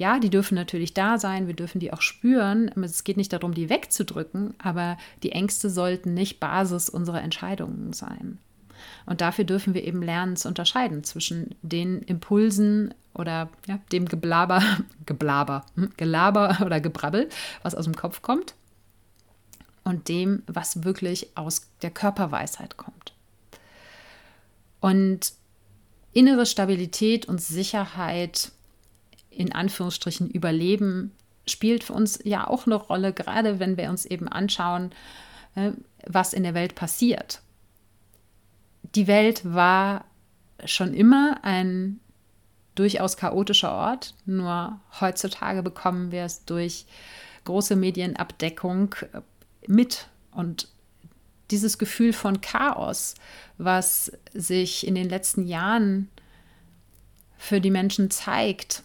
[0.00, 2.70] ja, die dürfen natürlich da sein, wir dürfen die auch spüren.
[2.82, 8.38] Es geht nicht darum, die wegzudrücken, aber die Ängste sollten nicht Basis unserer Entscheidungen sein.
[9.04, 14.62] Und dafür dürfen wir eben lernen zu unterscheiden zwischen den Impulsen oder ja, dem Geblaber,
[15.04, 17.28] Geblaber, hm, Gelaber oder Gebrabbel,
[17.62, 18.54] was aus dem Kopf kommt,
[19.84, 23.12] und dem, was wirklich aus der Körperweisheit kommt.
[24.80, 25.34] Und
[26.14, 28.52] innere Stabilität und Sicherheit
[29.30, 31.12] in Anführungsstrichen überleben
[31.46, 34.92] spielt für uns ja auch eine Rolle, gerade wenn wir uns eben anschauen,
[35.54, 35.72] äh,
[36.06, 37.40] was in der Welt passiert.
[38.94, 40.04] Die Welt war
[40.64, 42.00] schon immer ein
[42.74, 46.86] durchaus chaotischer Ort, nur heutzutage bekommen wir es durch
[47.44, 49.20] große Medienabdeckung äh,
[49.66, 50.68] mit und
[51.50, 53.14] dieses Gefühl von Chaos,
[53.58, 56.08] was sich in den letzten Jahren
[57.36, 58.84] für die Menschen zeigt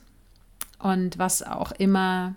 [0.86, 2.36] und was auch immer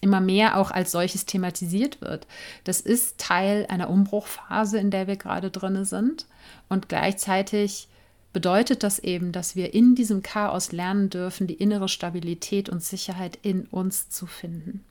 [0.00, 2.26] immer mehr auch als solches thematisiert wird.
[2.64, 6.26] Das ist Teil einer Umbruchphase, in der wir gerade drin sind.
[6.68, 7.88] Und gleichzeitig
[8.32, 13.38] bedeutet das eben, dass wir in diesem Chaos lernen dürfen, die innere Stabilität und Sicherheit
[13.42, 14.84] in uns zu finden.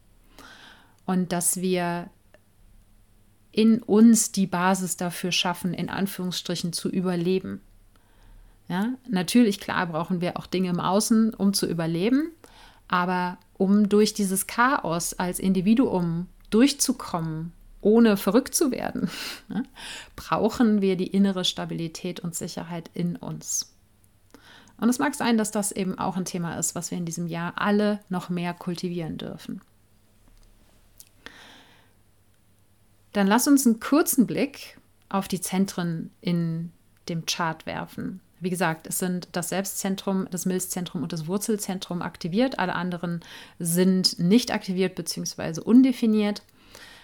[1.06, 2.10] Und dass wir
[3.54, 7.62] in uns die Basis dafür schaffen, in Anführungsstrichen zu überleben.
[8.68, 12.32] Ja, natürlich, klar, brauchen wir auch Dinge im Außen, um zu überleben,
[12.88, 19.10] aber um durch dieses Chaos als Individuum durchzukommen, ohne verrückt zu werden,
[19.50, 19.64] ja,
[20.16, 23.74] brauchen wir die innere Stabilität und Sicherheit in uns.
[24.80, 27.28] Und es mag sein, dass das eben auch ein Thema ist, was wir in diesem
[27.28, 29.62] Jahr alle noch mehr kultivieren dürfen.
[33.14, 34.78] Dann lass uns einen kurzen Blick
[35.10, 36.72] auf die Zentren in
[37.10, 38.22] dem Chart werfen.
[38.40, 42.60] Wie gesagt, es sind das Selbstzentrum, das Milzzentrum und das Wurzelzentrum aktiviert.
[42.60, 43.22] Alle anderen
[43.60, 45.62] sind nicht aktiviert bzw.
[45.62, 46.44] undefiniert.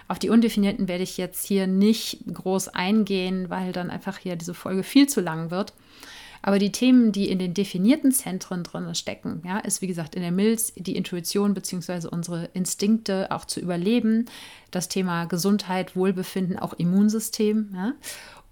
[0.08, 4.54] Auf die Undefinierten werde ich jetzt hier nicht groß eingehen, weil dann einfach hier diese
[4.54, 5.74] Folge viel zu lang wird.
[6.46, 10.22] Aber die Themen, die in den definierten Zentren drin stecken, ja, ist wie gesagt in
[10.22, 12.10] der Milz die Intuition bzw.
[12.10, 14.26] unsere Instinkte auch zu überleben,
[14.70, 17.72] das Thema Gesundheit, Wohlbefinden, auch Immunsystem.
[17.74, 17.94] Ja,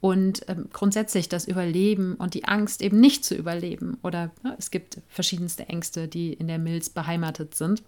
[0.02, 3.98] und ähm, grundsätzlich das Überleben und die Angst eben nicht zu überleben.
[4.02, 7.84] Oder ja, es gibt verschiedenste Ängste, die in der Milz beheimatet sind.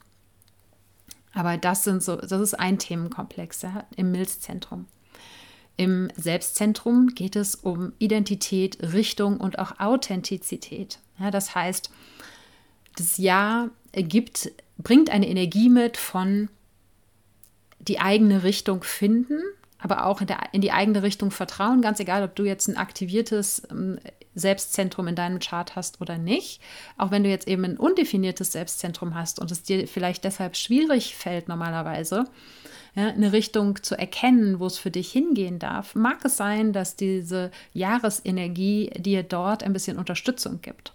[1.34, 4.86] Aber das sind so, das ist ein Themenkomplex ja, im Milzzentrum.
[5.76, 11.00] Im Selbstzentrum geht es um Identität, Richtung und auch Authentizität.
[11.20, 11.90] Ja, das heißt,
[12.96, 16.50] das Ja gibt, bringt eine Energie mit von
[17.80, 19.42] die eigene Richtung finden,
[19.84, 22.78] aber auch in, der, in die eigene Richtung vertrauen, ganz egal, ob du jetzt ein
[22.78, 24.00] aktiviertes ähm,
[24.34, 26.62] Selbstzentrum in deinem Chart hast oder nicht.
[26.98, 31.16] Auch wenn du jetzt eben ein undefiniertes Selbstzentrum hast und es dir vielleicht deshalb schwierig
[31.16, 32.24] fällt normalerweise,
[32.96, 36.96] ja, eine Richtung zu erkennen, wo es für dich hingehen darf, mag es sein, dass
[36.96, 40.94] diese Jahresenergie dir dort ein bisschen Unterstützung gibt.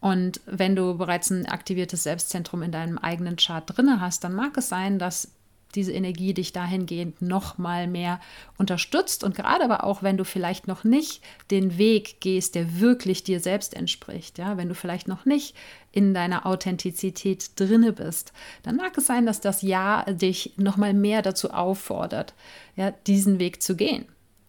[0.00, 4.56] Und wenn du bereits ein aktiviertes Selbstzentrum in deinem eigenen Chart drinne hast, dann mag
[4.56, 5.32] es sein, dass
[5.76, 8.20] diese Energie dich dahingehend noch mal mehr
[8.58, 13.22] unterstützt und gerade aber auch, wenn du vielleicht noch nicht den Weg gehst, der wirklich
[13.22, 15.54] dir selbst entspricht, ja, wenn du vielleicht noch nicht
[15.92, 20.94] in deiner Authentizität drinne bist, dann mag es sein, dass das Ja dich noch mal
[20.94, 22.34] mehr dazu auffordert,
[22.74, 24.06] ja, diesen Weg zu gehen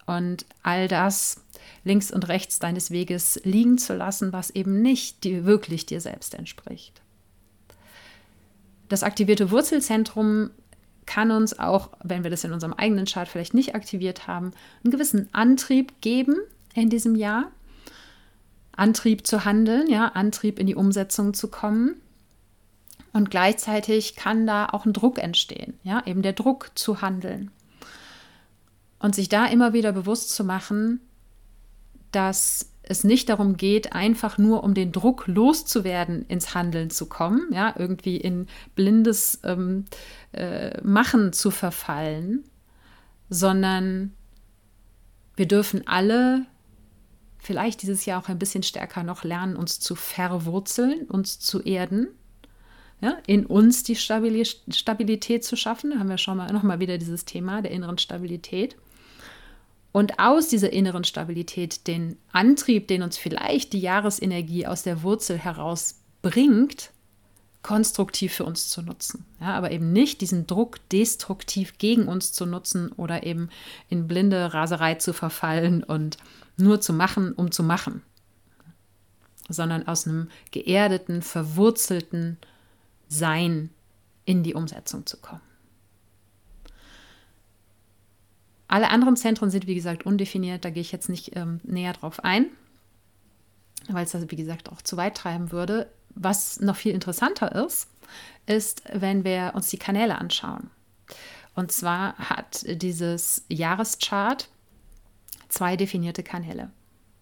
[0.07, 1.43] und all das
[1.83, 6.33] links und rechts deines Weges liegen zu lassen, was eben nicht die, wirklich dir selbst
[6.33, 7.01] entspricht.
[8.89, 10.51] Das aktivierte Wurzelzentrum
[11.07, 14.51] kann uns auch, wenn wir das in unserem eigenen Chart vielleicht nicht aktiviert haben,
[14.83, 16.35] einen gewissen Antrieb geben
[16.75, 17.51] in diesem Jahr.
[18.73, 21.95] Antrieb zu handeln, ja, Antrieb in die Umsetzung zu kommen.
[23.11, 27.49] Und gleichzeitig kann da auch ein Druck entstehen, ja, eben der Druck zu handeln.
[28.99, 30.99] Und sich da immer wieder bewusst zu machen,
[32.11, 37.47] dass es nicht darum geht, einfach nur um den Druck loszuwerden, ins Handeln zu kommen,
[37.52, 39.86] ja, irgendwie in blindes ähm,
[40.32, 42.43] äh, Machen zu verfallen,
[43.30, 44.13] sondern
[45.36, 46.45] wir dürfen alle
[47.38, 52.08] vielleicht dieses Jahr auch ein bisschen stärker noch lernen, uns zu verwurzeln, uns zu erden,
[53.00, 55.91] ja, in uns die Stabilität zu schaffen.
[55.91, 58.75] Da haben wir schon mal noch mal wieder dieses Thema der inneren Stabilität
[59.98, 65.39] und aus dieser inneren Stabilität den Antrieb, den uns vielleicht die Jahresenergie aus der Wurzel
[65.39, 66.91] heraus bringt,
[67.63, 69.25] konstruktiv für uns zu nutzen.
[69.41, 73.50] Ja, aber eben nicht diesen Druck destruktiv gegen uns zu nutzen oder eben
[73.89, 76.17] in blinde Raserei zu verfallen und
[76.58, 78.04] nur zu machen, um zu machen,
[79.50, 82.37] sondern aus einem geerdeten, verwurzelten
[83.08, 83.71] Sein
[84.25, 85.41] in die Umsetzung zu kommen.
[88.67, 90.65] Alle anderen Zentren sind, wie gesagt, undefiniert.
[90.65, 92.47] Da gehe ich jetzt nicht ähm, näher drauf ein,
[93.89, 95.89] weil es das, wie gesagt, auch zu weit treiben würde.
[96.15, 97.89] Was noch viel interessanter ist,
[98.45, 100.69] ist, wenn wir uns die Kanäle anschauen.
[101.53, 104.49] Und zwar hat dieses Jahreschart
[105.49, 106.69] zwei definierte Kanäle.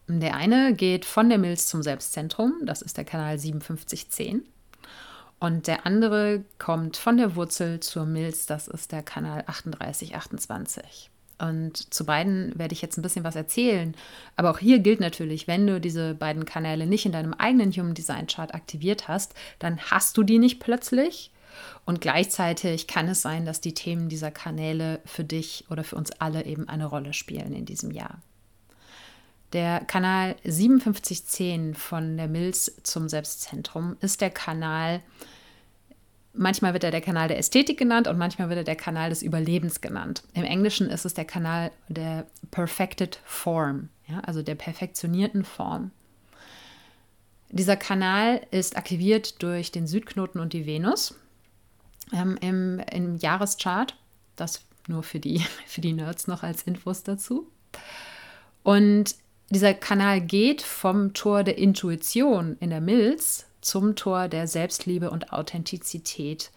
[0.07, 4.45] Der eine geht von der Milz zum Selbstzentrum, das ist der Kanal 5710.
[5.39, 11.09] Und der andere kommt von der Wurzel zur Milz, das ist der Kanal 3828.
[11.37, 13.95] Und zu beiden werde ich jetzt ein bisschen was erzählen.
[14.35, 17.93] Aber auch hier gilt natürlich, wenn du diese beiden Kanäle nicht in deinem eigenen Human
[17.93, 21.31] Design Chart aktiviert hast, dann hast du die nicht plötzlich.
[21.85, 26.11] Und gleichzeitig kann es sein, dass die Themen dieser Kanäle für dich oder für uns
[26.19, 28.21] alle eben eine Rolle spielen in diesem Jahr.
[29.53, 35.01] Der Kanal 5710 von der Milz zum Selbstzentrum ist der Kanal,
[36.37, 39.21] manchmal wird er der Kanal der Ästhetik genannt und manchmal wird er der Kanal des
[39.21, 40.23] Überlebens genannt.
[40.33, 45.91] Im Englischen ist es der Kanal der Perfected Form, ja, also der perfektionierten Form.
[47.49, 51.15] Dieser Kanal ist aktiviert durch den Südknoten und die Venus
[52.13, 53.97] ähm, im, im Jahreschart.
[54.35, 57.49] Das nur für die, für die Nerds noch als Infos dazu.
[58.63, 59.15] Und
[59.49, 65.33] dieser Kanal geht vom Tor der Intuition in der Milz zum Tor der Selbstliebe und
[65.33, 66.51] Authentizität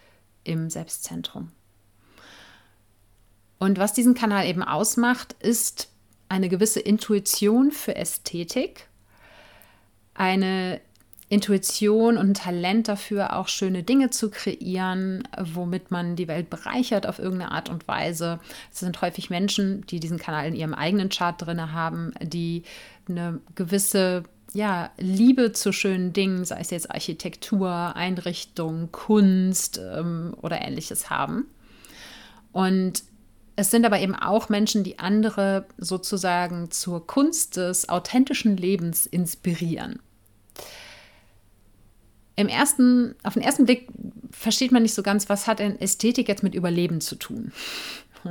[0.44, 1.50] im Selbstzentrum.
[3.58, 5.88] Und was diesen Kanal eben ausmacht, ist
[6.28, 8.88] eine gewisse Intuition für Ästhetik,
[10.14, 10.80] eine
[11.30, 17.06] Intuition und ein Talent dafür, auch schöne Dinge zu kreieren, womit man die Welt bereichert
[17.06, 18.38] auf irgendeine Art und Weise.
[18.72, 22.64] Es sind häufig Menschen, die diesen Kanal in ihrem eigenen Chart drin haben, die
[23.08, 24.24] eine gewisse
[24.58, 31.46] ja, Liebe zu schönen Dingen, sei es jetzt Architektur, Einrichtung, Kunst ähm, oder ähnliches haben.
[32.50, 33.04] Und
[33.54, 40.00] es sind aber eben auch Menschen, die andere sozusagen zur Kunst des authentischen Lebens inspirieren
[42.38, 43.88] im ersten, auf den ersten Blick
[44.30, 47.50] versteht man nicht so ganz, was hat denn Ästhetik jetzt mit Überleben zu tun.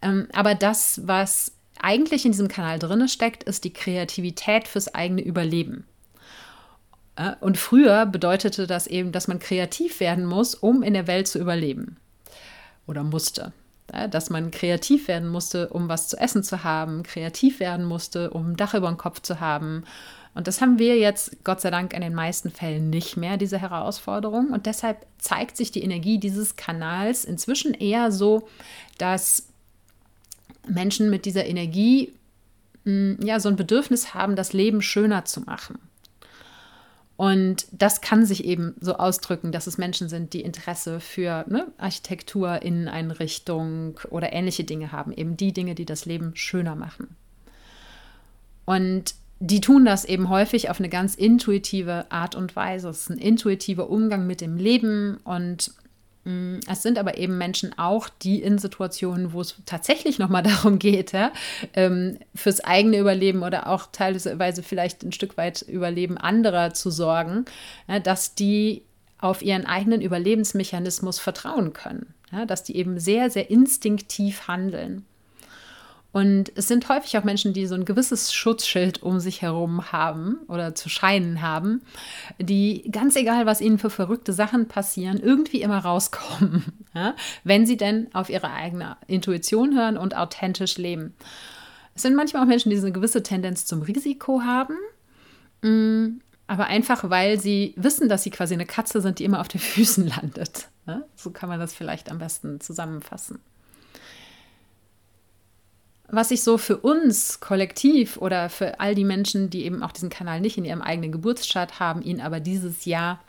[0.00, 1.53] ähm, aber das, was
[1.84, 5.84] eigentlich in diesem Kanal drin steckt, ist die Kreativität fürs eigene Überleben.
[7.16, 11.28] Äh, und früher bedeutete das eben, dass man kreativ werden muss, um in der Welt
[11.28, 11.96] zu überleben.
[12.86, 13.52] Oder musste.
[14.10, 18.52] Dass man kreativ werden musste, um was zu essen zu haben, kreativ werden musste, um
[18.52, 19.84] ein Dach über dem Kopf zu haben,
[20.34, 23.60] und das haben wir jetzt Gott sei Dank in den meisten Fällen nicht mehr, diese
[23.60, 24.50] Herausforderung.
[24.50, 28.48] Und deshalb zeigt sich die Energie dieses Kanals inzwischen eher so,
[28.98, 29.46] dass
[30.68, 32.12] Menschen mit dieser Energie
[32.84, 35.78] hm, ja so ein Bedürfnis haben, das Leben schöner zu machen.
[37.16, 41.68] Und das kann sich eben so ausdrücken, dass es Menschen sind, die Interesse für ne,
[41.78, 45.12] Architektur, Inneneinrichtung oder ähnliche Dinge haben.
[45.12, 47.14] Eben die Dinge, die das Leben schöner machen.
[48.64, 52.88] Und die tun das eben häufig auf eine ganz intuitive Art und Weise.
[52.88, 55.83] Es ist ein intuitiver Umgang mit dem Leben und mm,
[56.66, 61.12] es sind aber eben Menschen auch, die in Situationen, wo es tatsächlich nochmal darum geht,
[61.12, 61.32] ja,
[61.74, 67.44] ähm, fürs eigene Überleben oder auch teilweise vielleicht ein Stück weit Überleben anderer zu sorgen,
[67.88, 68.82] ja, dass die
[69.18, 72.14] auf ihren eigenen Überlebensmechanismus vertrauen können.
[72.32, 75.04] Ja, dass die eben sehr, sehr instinktiv handeln.
[76.14, 80.38] Und es sind häufig auch Menschen, die so ein gewisses Schutzschild um sich herum haben
[80.46, 81.82] oder zu scheinen haben,
[82.38, 87.16] die ganz egal, was ihnen für verrückte Sachen passieren, irgendwie immer rauskommen, ja?
[87.42, 91.16] wenn sie denn auf ihre eigene Intuition hören und authentisch leben.
[91.96, 94.76] Es sind manchmal auch Menschen, die so eine gewisse Tendenz zum Risiko haben,
[95.62, 99.48] mm, aber einfach, weil sie wissen, dass sie quasi eine Katze sind, die immer auf
[99.48, 100.68] den Füßen landet.
[101.16, 103.40] So kann man das vielleicht am besten zusammenfassen
[106.14, 110.10] was sich so für uns kollektiv oder für all die Menschen, die eben auch diesen
[110.10, 113.20] Kanal nicht in ihrem eigenen Geburtschart haben, ihn aber dieses Jahr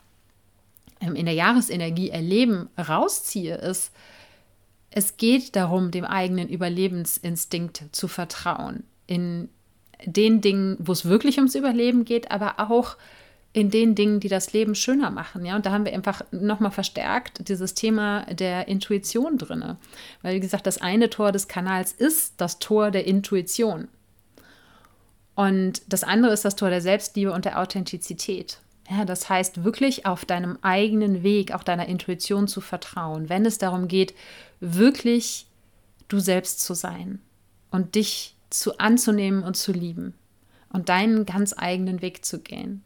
[1.00, 3.92] ähm, in der Jahresenergie erleben, rausziehe, ist,
[4.90, 8.84] es geht darum, dem eigenen Überlebensinstinkt zu vertrauen.
[9.06, 9.48] In
[10.04, 12.96] den Dingen, wo es wirklich ums Überleben geht, aber auch
[13.56, 15.46] in den Dingen, die das Leben schöner machen.
[15.46, 19.78] Ja, und da haben wir einfach nochmal verstärkt dieses Thema der Intuition drin.
[20.20, 23.88] Weil, wie gesagt, das eine Tor des Kanals ist das Tor der Intuition.
[25.34, 28.58] Und das andere ist das Tor der Selbstliebe und der Authentizität.
[28.90, 33.56] Ja, das heißt, wirklich auf deinem eigenen Weg, auch deiner Intuition zu vertrauen, wenn es
[33.56, 34.14] darum geht,
[34.60, 35.46] wirklich
[36.08, 37.22] du selbst zu sein
[37.70, 40.12] und dich zu anzunehmen und zu lieben
[40.74, 42.82] und deinen ganz eigenen Weg zu gehen.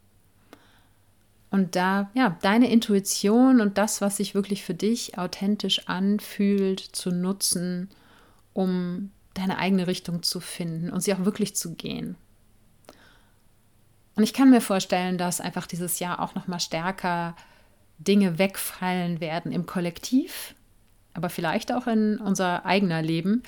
[1.51, 7.11] Und da, ja, deine Intuition und das, was sich wirklich für dich authentisch anfühlt, zu
[7.11, 7.89] nutzen,
[8.53, 12.17] um deine eigene Richtung zu finden und sie auch wirklich zu gehen.
[14.17, 17.35] Und ich kann mir vorstellen, dass einfach dieses Jahr auch noch mal stärker
[17.99, 20.55] Dinge wegfallen werden im Kollektiv,
[21.15, 23.43] aber vielleicht auch in unser eigener Leben,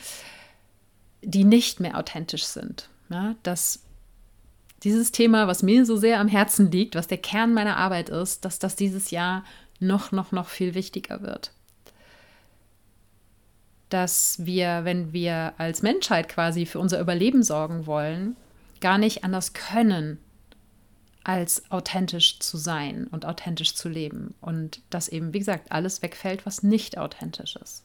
[1.23, 2.89] die nicht mehr authentisch sind.
[3.11, 3.83] Ja, dass
[4.83, 8.45] dieses Thema, was mir so sehr am Herzen liegt, was der Kern meiner Arbeit ist,
[8.45, 9.45] dass das dieses Jahr
[9.79, 11.53] noch, noch, noch viel wichtiger wird.
[13.89, 18.37] Dass wir, wenn wir als Menschheit quasi für unser Überleben sorgen wollen,
[18.81, 20.19] gar nicht anders können,
[21.25, 24.35] als authentisch zu sein und authentisch zu leben.
[24.41, 27.85] Und dass eben, wie gesagt, alles wegfällt, was nicht authentisch ist.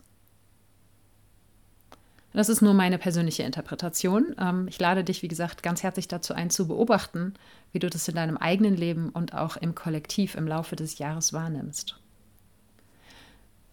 [2.33, 4.35] Das ist nur meine persönliche Interpretation.
[4.39, 7.33] Ähm, ich lade dich, wie gesagt, ganz herzlich dazu ein, zu beobachten,
[7.71, 11.33] wie du das in deinem eigenen Leben und auch im Kollektiv im Laufe des Jahres
[11.33, 11.99] wahrnimmst.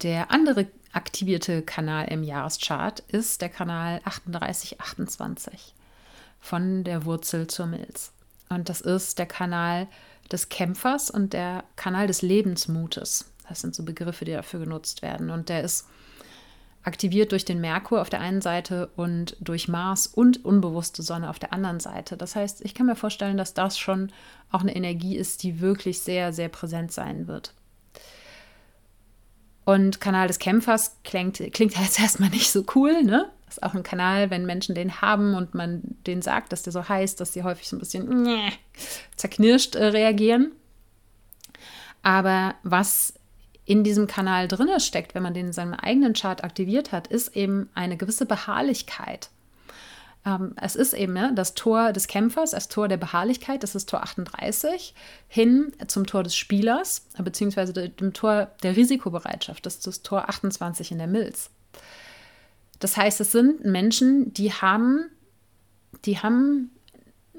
[0.03, 5.75] Der andere aktivierte Kanal im Jahreschart ist der Kanal 3828
[6.41, 8.13] von der Wurzel zur Milz.
[8.49, 9.89] Und das ist der Kanal
[10.31, 13.31] des Kämpfers und der Kanal des Lebensmutes.
[13.49, 15.31] Das sind so Begriffe, die dafür genutzt werden.
[15.31, 15.87] Und der ist
[16.85, 21.39] aktiviert durch den Merkur auf der einen Seite und durch Mars und unbewusste Sonne auf
[21.39, 22.17] der anderen Seite.
[22.17, 24.13] Das heißt, ich kann mir vorstellen, dass das schon
[24.51, 27.55] auch eine Energie ist, die wirklich sehr, sehr präsent sein wird.
[29.65, 33.31] Und Kanal des Kämpfers klingt, klingt jetzt erstmal nicht so cool, ne?
[33.49, 36.89] Ist auch ein Kanal, wenn Menschen den haben und man denen sagt, dass der so
[36.89, 38.37] heißt, dass sie häufig so ein bisschen
[39.17, 40.53] zerknirscht äh, reagieren.
[42.03, 43.15] Aber was
[43.67, 47.35] in diesem Kanal drinne steckt, wenn man den in seinem eigenen Chart aktiviert hat, ist
[47.37, 49.31] eben eine gewisse Beharrlichkeit.
[50.27, 53.89] Ähm, es ist eben ne, das Tor des Kämpfers, das Tor der Beharrlichkeit, das ist
[53.89, 54.95] Tor 38,
[55.29, 60.93] hin zum Tor des Spielers, beziehungsweise dem Tor der Risikobereitschaft, das ist das Tor 28
[60.93, 61.51] in der Milz.
[62.81, 65.11] Das heißt, es sind Menschen, die haben,
[66.05, 66.71] die haben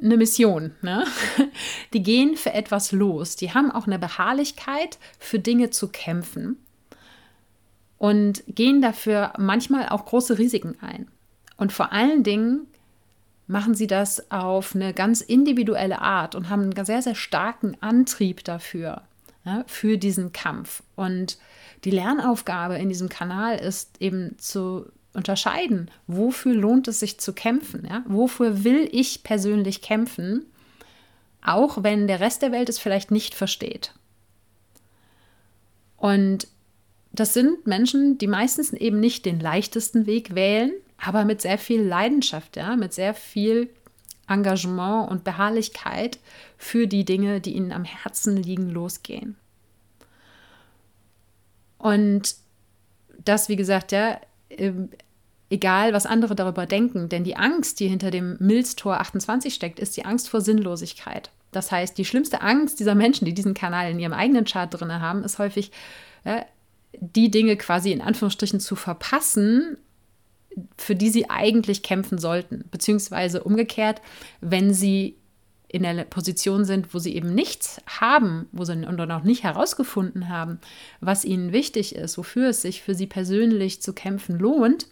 [0.01, 0.71] eine Mission.
[0.81, 1.05] Ne?
[1.93, 3.35] Die gehen für etwas los.
[3.35, 6.57] Die haben auch eine Beharrlichkeit, für Dinge zu kämpfen
[7.97, 11.07] und gehen dafür manchmal auch große Risiken ein.
[11.57, 12.67] Und vor allen Dingen
[13.47, 18.43] machen sie das auf eine ganz individuelle Art und haben einen sehr, sehr starken Antrieb
[18.43, 19.03] dafür,
[19.45, 20.83] ja, für diesen Kampf.
[20.95, 21.37] Und
[21.83, 27.87] die Lernaufgabe in diesem Kanal ist eben zu unterscheiden, wofür lohnt es sich zu kämpfen,
[27.89, 28.03] ja?
[28.07, 30.45] wofür will ich persönlich kämpfen,
[31.41, 33.93] auch wenn der Rest der Welt es vielleicht nicht versteht.
[35.97, 36.47] Und
[37.11, 41.81] das sind Menschen, die meistens eben nicht den leichtesten Weg wählen, aber mit sehr viel
[41.81, 43.69] Leidenschaft, ja, mit sehr viel
[44.27, 46.19] Engagement und Beharrlichkeit
[46.57, 49.37] für die Dinge, die ihnen am Herzen liegen, losgehen.
[51.77, 52.35] Und
[53.23, 54.19] das, wie gesagt, ja,
[55.49, 59.95] egal was andere darüber denken, denn die Angst, die hinter dem Milztor 28 steckt, ist
[59.97, 61.31] die Angst vor Sinnlosigkeit.
[61.51, 64.91] Das heißt, die schlimmste Angst dieser Menschen, die diesen Kanal in ihrem eigenen Chart drin
[64.91, 65.71] haben, ist häufig,
[66.25, 66.45] ja,
[66.99, 69.77] die Dinge quasi in Anführungsstrichen zu verpassen,
[70.77, 72.65] für die sie eigentlich kämpfen sollten.
[72.71, 74.01] Beziehungsweise umgekehrt,
[74.41, 75.17] wenn sie
[75.67, 80.59] in der Position sind, wo sie eben nichts haben, wo sie noch nicht herausgefunden haben,
[81.01, 84.87] was ihnen wichtig ist, wofür es sich für sie persönlich zu kämpfen lohnt,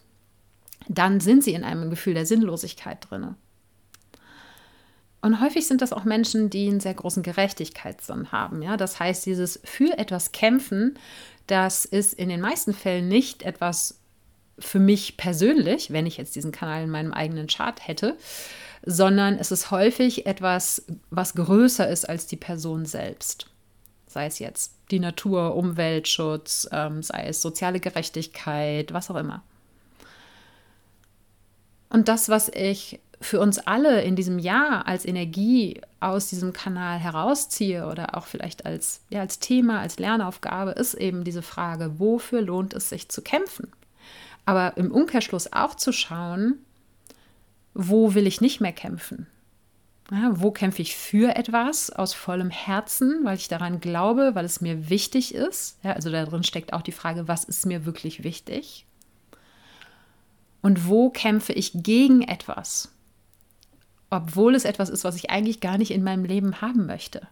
[0.87, 3.35] dann sind sie in einem Gefühl der Sinnlosigkeit drin.
[5.21, 8.61] Und häufig sind das auch Menschen, die einen sehr großen Gerechtigkeitssinn haben.
[8.61, 8.75] Ja?
[8.75, 10.99] Das heißt, dieses für etwas kämpfen,
[11.47, 13.99] das ist in den meisten Fällen nicht etwas
[14.59, 18.17] für mich persönlich, wenn ich jetzt diesen Kanal in meinem eigenen Chart hätte,
[18.85, 23.47] sondern es ist häufig etwas, was größer ist als die Person selbst.
[24.07, 29.41] Sei es jetzt die Natur, Umweltschutz, ähm, sei es soziale Gerechtigkeit, was auch immer.
[31.93, 36.97] Und das, was ich für uns alle in diesem Jahr als Energie aus diesem Kanal
[36.97, 42.41] herausziehe oder auch vielleicht als, ja, als Thema, als Lernaufgabe, ist eben diese Frage, wofür
[42.41, 43.71] lohnt es sich zu kämpfen?
[44.45, 46.57] Aber im Umkehrschluss auch zu schauen,
[47.75, 49.27] wo will ich nicht mehr kämpfen?
[50.11, 54.61] Ja, wo kämpfe ich für etwas aus vollem Herzen, weil ich daran glaube, weil es
[54.61, 55.77] mir wichtig ist?
[55.83, 58.87] Ja, also da drin steckt auch die Frage, was ist mir wirklich wichtig?
[60.63, 62.89] Und wo kämpfe ich gegen etwas,
[64.09, 67.27] obwohl es etwas ist, was ich eigentlich gar nicht in meinem Leben haben möchte.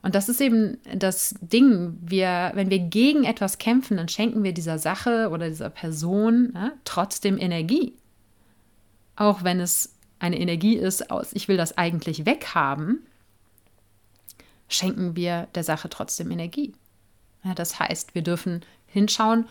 [0.00, 4.52] Und das ist eben das Ding, wir, wenn wir gegen etwas kämpfen, dann schenken wir
[4.52, 7.94] dieser Sache oder dieser Person ja, trotzdem Energie.
[9.14, 13.06] Auch wenn es eine Energie ist aus, ich will das eigentlich weghaben,
[14.68, 16.72] schenken wir der Sache trotzdem Energie.
[17.44, 19.46] Ja, das heißt, wir dürfen hinschauen,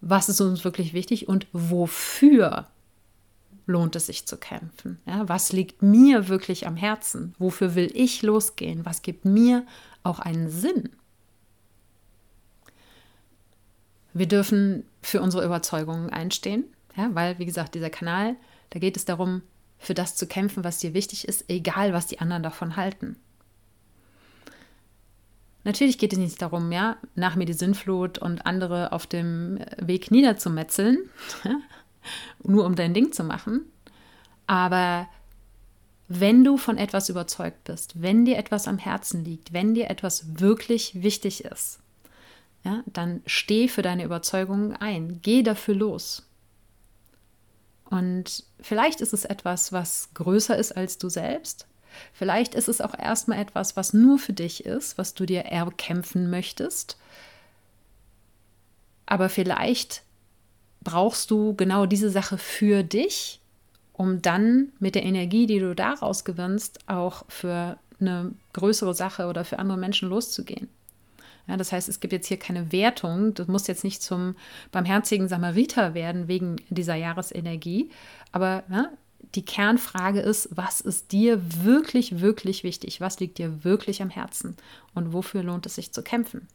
[0.00, 2.66] was ist uns wirklich wichtig und wofür
[3.66, 4.98] lohnt es sich zu kämpfen?
[5.06, 7.34] Ja, was liegt mir wirklich am Herzen?
[7.38, 8.84] Wofür will ich losgehen?
[8.84, 9.64] Was gibt mir
[10.02, 10.90] auch einen Sinn?
[14.12, 16.64] Wir dürfen für unsere Überzeugungen einstehen,
[16.96, 18.34] ja, weil, wie gesagt, dieser Kanal,
[18.70, 19.42] da geht es darum,
[19.78, 23.16] für das zu kämpfen, was dir wichtig ist, egal was die anderen davon halten.
[25.64, 30.10] Natürlich geht es nicht darum, ja, nach mir die Sinnflut und andere auf dem Weg
[30.10, 31.10] niederzumetzeln,
[32.42, 33.66] nur um dein Ding zu machen.
[34.46, 35.08] Aber
[36.08, 40.40] wenn du von etwas überzeugt bist, wenn dir etwas am Herzen liegt, wenn dir etwas
[40.40, 41.78] wirklich wichtig ist,
[42.64, 46.26] ja, dann steh für deine Überzeugungen ein, geh dafür los.
[47.84, 51.66] Und vielleicht ist es etwas, was größer ist als du selbst.
[52.12, 56.30] Vielleicht ist es auch erstmal etwas, was nur für dich ist, was du dir erkämpfen
[56.30, 56.96] möchtest.
[59.06, 60.02] Aber vielleicht
[60.82, 63.40] brauchst du genau diese Sache für dich,
[63.92, 69.44] um dann mit der Energie, die du daraus gewinnst, auch für eine größere Sache oder
[69.44, 70.68] für andere Menschen loszugehen.
[71.46, 73.34] Ja, das heißt, es gibt jetzt hier keine Wertung.
[73.34, 74.36] Du musst jetzt nicht zum
[74.70, 77.90] barmherzigen Samariter werden wegen dieser Jahresenergie.
[78.30, 78.90] Aber ja,
[79.34, 83.00] die Kernfrage ist, was ist dir wirklich, wirklich wichtig?
[83.00, 84.56] Was liegt dir wirklich am Herzen?
[84.94, 86.48] Und wofür lohnt es sich zu kämpfen?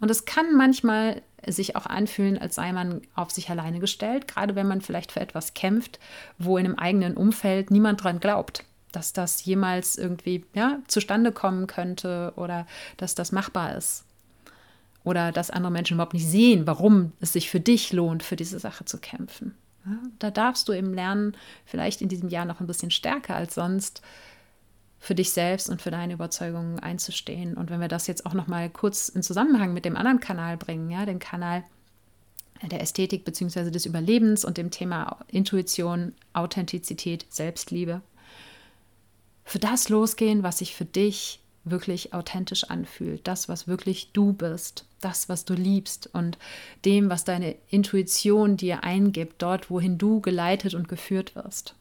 [0.00, 4.54] Und es kann manchmal sich auch anfühlen, als sei man auf sich alleine gestellt, gerade
[4.54, 5.98] wenn man vielleicht für etwas kämpft,
[6.38, 11.66] wo in einem eigenen Umfeld niemand dran glaubt, dass das jemals irgendwie ja, zustande kommen
[11.66, 14.04] könnte oder dass das machbar ist.
[15.02, 18.58] Oder dass andere Menschen überhaupt nicht sehen, warum es sich für dich lohnt, für diese
[18.58, 19.54] Sache zu kämpfen.
[20.18, 24.02] Da darfst du eben lernen, vielleicht in diesem Jahr noch ein bisschen stärker als sonst,
[24.98, 27.58] für dich selbst und für deine Überzeugungen einzustehen.
[27.58, 30.56] Und wenn wir das jetzt auch noch mal kurz in Zusammenhang mit dem anderen Kanal
[30.56, 31.62] bringen, ja, den Kanal
[32.62, 33.70] der Ästhetik bzw.
[33.70, 38.00] des Überlebens und dem Thema Intuition, Authentizität, Selbstliebe.
[39.44, 44.86] Für das losgehen, was sich für dich wirklich authentisch anfühlt, das, was wirklich du bist,
[45.00, 46.38] das, was du liebst und
[46.84, 51.74] dem, was deine Intuition dir eingibt, dort, wohin du geleitet und geführt wirst.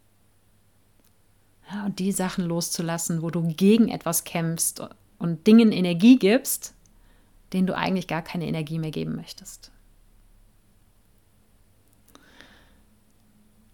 [1.71, 4.81] Ja, und die Sachen loszulassen, wo du gegen etwas kämpfst
[5.17, 6.73] und Dingen Energie gibst,
[7.53, 9.71] denen du eigentlich gar keine Energie mehr geben möchtest.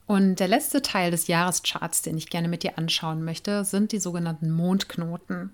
[0.05, 3.99] Und der letzte Teil des Jahrescharts, den ich gerne mit dir anschauen möchte, sind die
[3.99, 5.53] sogenannten Mondknoten.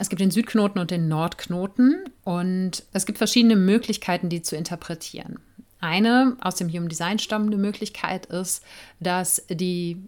[0.00, 5.40] Es gibt den Südknoten und den Nordknoten und es gibt verschiedene Möglichkeiten, die zu interpretieren.
[5.80, 8.62] Eine aus dem Human Design stammende Möglichkeit ist,
[9.00, 10.00] dass die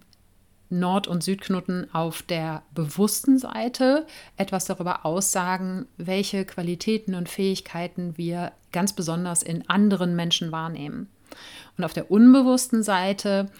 [0.68, 8.52] Nord- und Südknoten auf der bewussten Seite etwas darüber aussagen, welche Qualitäten und Fähigkeiten wir
[8.70, 11.08] ganz besonders in anderen Menschen wahrnehmen.
[11.76, 13.50] Und auf der unbewussten Seite,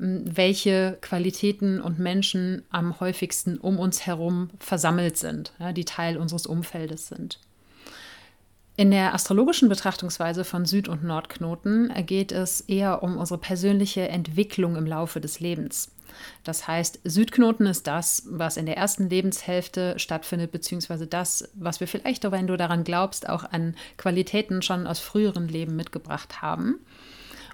[0.00, 7.08] welche Qualitäten und Menschen am häufigsten um uns herum versammelt sind, die Teil unseres Umfeldes
[7.08, 7.38] sind.
[8.76, 14.76] In der astrologischen Betrachtungsweise von Süd- und Nordknoten geht es eher um unsere persönliche Entwicklung
[14.76, 15.90] im Laufe des Lebens.
[16.44, 21.86] Das heißt, Südknoten ist das, was in der ersten Lebenshälfte stattfindet, beziehungsweise das, was wir
[21.88, 26.76] vielleicht, wenn du daran glaubst, auch an Qualitäten schon aus früheren Leben mitgebracht haben.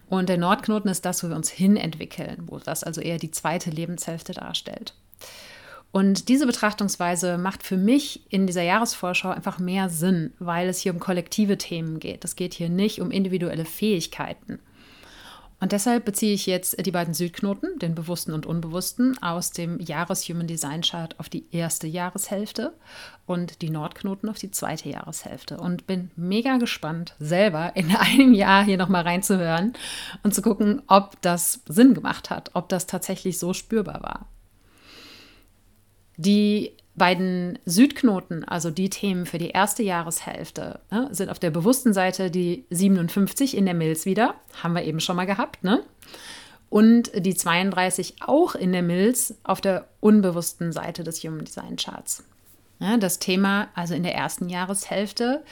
[0.09, 3.31] Und der Nordknoten ist das, wo wir uns hin entwickeln, wo das also eher die
[3.31, 4.95] zweite Lebenshälfte darstellt.
[5.91, 10.93] Und diese Betrachtungsweise macht für mich in dieser Jahresvorschau einfach mehr Sinn, weil es hier
[10.93, 12.25] um kollektive Themen geht.
[12.25, 14.59] Es geht hier nicht um individuelle Fähigkeiten.
[15.59, 20.47] Und deshalb beziehe ich jetzt die beiden Südknoten, den bewussten und unbewussten, aus dem Jahres-Human
[20.47, 22.75] Design Chart auf die erste Jahreshälfte
[23.25, 25.57] und die Nordknoten auf die zweite Jahreshälfte.
[25.57, 29.73] Und bin mega gespannt, selber in einem Jahr hier nochmal reinzuhören
[30.23, 34.27] und zu gucken, ob das Sinn gemacht hat, ob das tatsächlich so spürbar war.
[36.19, 41.93] Die beiden Südknoten, also die Themen für die erste Jahreshälfte, ne, sind auf der bewussten
[41.93, 45.83] Seite die 57 in der Milz wieder, haben wir eben schon mal gehabt, ne?
[46.69, 52.25] Und die 32 auch in der Milz auf der unbewussten Seite des Human Design Charts.
[52.81, 55.45] Ja, das Thema also in der ersten Jahreshälfte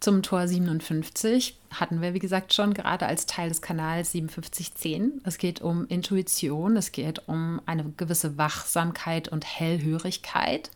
[0.00, 5.20] zum Tor 57 hatten wir, wie gesagt, schon gerade als Teil des Kanals 5710.
[5.24, 10.70] Es geht um Intuition, es geht um eine gewisse Wachsamkeit und Hellhörigkeit.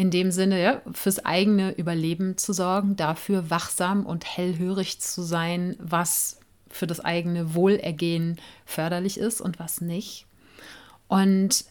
[0.00, 5.76] In dem Sinne, ja, fürs eigene Überleben zu sorgen, dafür wachsam und hellhörig zu sein,
[5.78, 6.40] was
[6.70, 10.24] für das eigene Wohlergehen förderlich ist und was nicht.
[11.06, 11.66] Und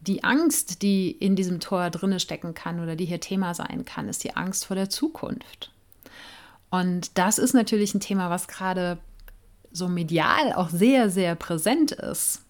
[0.00, 4.08] die Angst, die in diesem Tor drinne stecken kann oder die hier Thema sein kann,
[4.08, 5.70] ist die Angst vor der Zukunft.
[6.70, 8.96] Und das ist natürlich ein Thema, was gerade
[9.72, 12.40] so medial auch sehr, sehr präsent ist.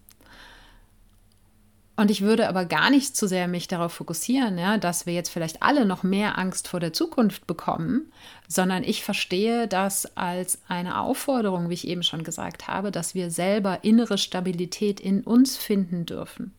[1.99, 5.30] Und ich würde aber gar nicht zu sehr mich darauf fokussieren, ja, dass wir jetzt
[5.30, 8.12] vielleicht alle noch mehr Angst vor der Zukunft bekommen,
[8.46, 13.32] sondern ich verstehe das als eine Aufforderung, wie ich eben schon gesagt habe, dass wir
[13.32, 16.55] selber innere Stabilität in uns finden dürfen.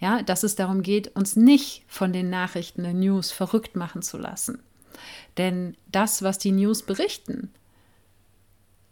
[0.00, 4.18] Ja, dass es darum geht, uns nicht von den Nachrichten der News verrückt machen zu
[4.18, 4.64] lassen.
[5.38, 7.52] Denn das, was die News berichten,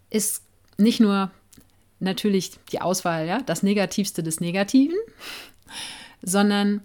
[0.09, 0.45] ist
[0.79, 1.33] nicht nur
[1.99, 4.97] natürlich die Auswahl, ja, das Negativste des Negativen,
[6.23, 6.83] sondern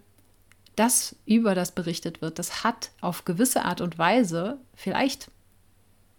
[0.76, 5.32] das, über das berichtet wird, das hat auf gewisse Art und Weise vielleicht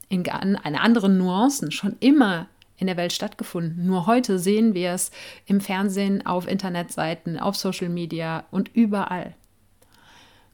[0.08, 2.48] in einer anderen Nuancen schon immer
[2.78, 3.86] in der Welt stattgefunden.
[3.86, 5.10] Nur heute sehen wir es
[5.46, 9.34] im Fernsehen, auf Internetseiten, auf Social Media und überall.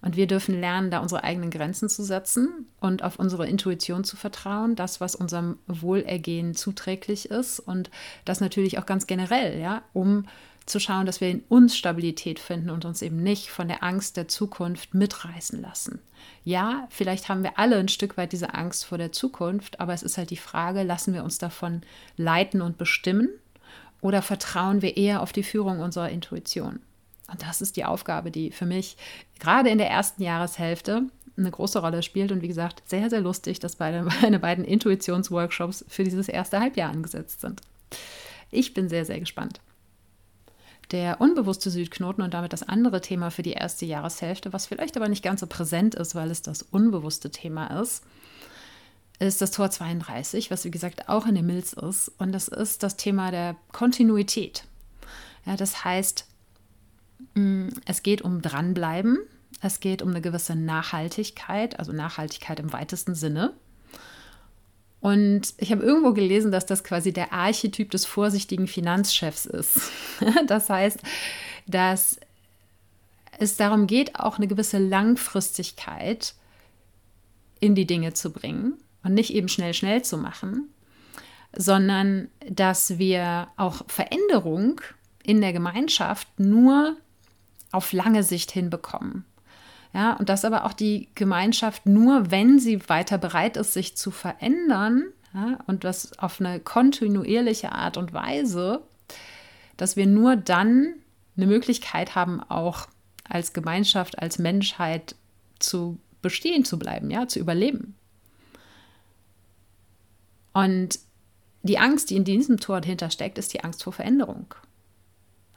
[0.01, 4.17] Und wir dürfen lernen, da unsere eigenen Grenzen zu setzen und auf unsere Intuition zu
[4.17, 7.89] vertrauen, das, was unserem Wohlergehen zuträglich ist und
[8.25, 10.27] das natürlich auch ganz generell, ja, um
[10.67, 14.17] zu schauen, dass wir in uns Stabilität finden und uns eben nicht von der Angst
[14.17, 16.01] der Zukunft mitreißen lassen.
[16.45, 20.03] Ja, vielleicht haben wir alle ein Stück weit diese Angst vor der Zukunft, aber es
[20.03, 21.83] ist halt die Frage, lassen wir uns davon
[22.17, 23.29] leiten und bestimmen
[24.01, 26.81] oder vertrauen wir eher auf die Führung unserer Intuition?
[27.31, 28.97] Und das ist die Aufgabe, die für mich
[29.39, 31.05] gerade in der ersten Jahreshälfte
[31.37, 35.85] eine große Rolle spielt und wie gesagt, sehr, sehr lustig, dass beide, meine beiden Intuitionsworkshops
[35.89, 37.63] für dieses erste Halbjahr angesetzt sind.
[38.51, 39.61] Ich bin sehr, sehr gespannt.
[40.93, 45.09] Der unbewusste Südknoten und damit das andere Thema für die erste Jahreshälfte, was vielleicht aber
[45.09, 48.05] nicht ganz so präsent ist, weil es das unbewusste Thema ist,
[49.18, 52.12] ist das Tor 32, was wie gesagt auch in der Milz ist.
[52.18, 54.64] Und das ist das Thema der Kontinuität.
[55.47, 56.26] Ja, das heißt,
[57.34, 59.18] mm, es geht um Dranbleiben,
[59.61, 63.55] es geht um eine gewisse Nachhaltigkeit, also Nachhaltigkeit im weitesten Sinne.
[65.03, 69.90] Und ich habe irgendwo gelesen, dass das quasi der Archetyp des vorsichtigen Finanzchefs ist.
[70.46, 71.00] das heißt,
[71.66, 72.20] dass
[73.40, 76.34] es darum geht, auch eine gewisse Langfristigkeit
[77.59, 80.68] in die Dinge zu bringen und nicht eben schnell, schnell zu machen,
[81.53, 84.80] sondern dass wir auch Veränderung
[85.24, 86.96] in der Gemeinschaft nur
[87.72, 89.24] auf lange Sicht hinbekommen.
[89.95, 94.11] Ja, und dass aber auch die Gemeinschaft nur, wenn sie weiter bereit ist, sich zu
[94.11, 98.82] verändern, ja, und das auf eine kontinuierliche Art und Weise,
[99.76, 100.95] dass wir nur dann
[101.36, 102.88] eine Möglichkeit haben, auch
[103.28, 105.14] als Gemeinschaft, als Menschheit
[105.59, 107.95] zu bestehen zu bleiben, ja, zu überleben.
[110.53, 110.99] Und
[111.62, 114.55] die Angst, die in diesem Tor dahinter steckt, ist die Angst vor Veränderung.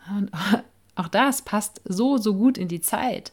[0.10, 0.32] Und
[0.96, 3.32] auch das passt so, so gut in die Zeit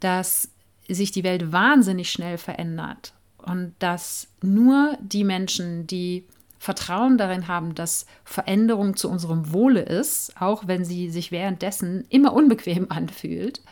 [0.00, 0.48] dass
[0.88, 6.24] sich die Welt wahnsinnig schnell verändert und dass nur die Menschen, die
[6.58, 12.34] Vertrauen darin haben, dass Veränderung zu unserem Wohle ist, auch wenn sie sich währenddessen immer
[12.34, 13.62] unbequem anfühlt,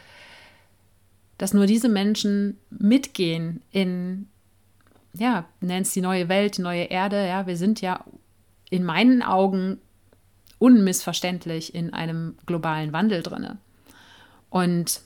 [1.36, 4.28] dass nur diese Menschen mitgehen in,
[5.14, 8.04] ja, nennt es die neue Welt, die neue Erde, ja, wir sind ja
[8.70, 9.78] in meinen Augen
[10.58, 13.58] unmissverständlich in einem globalen Wandel drinne.
[14.50, 15.02] Und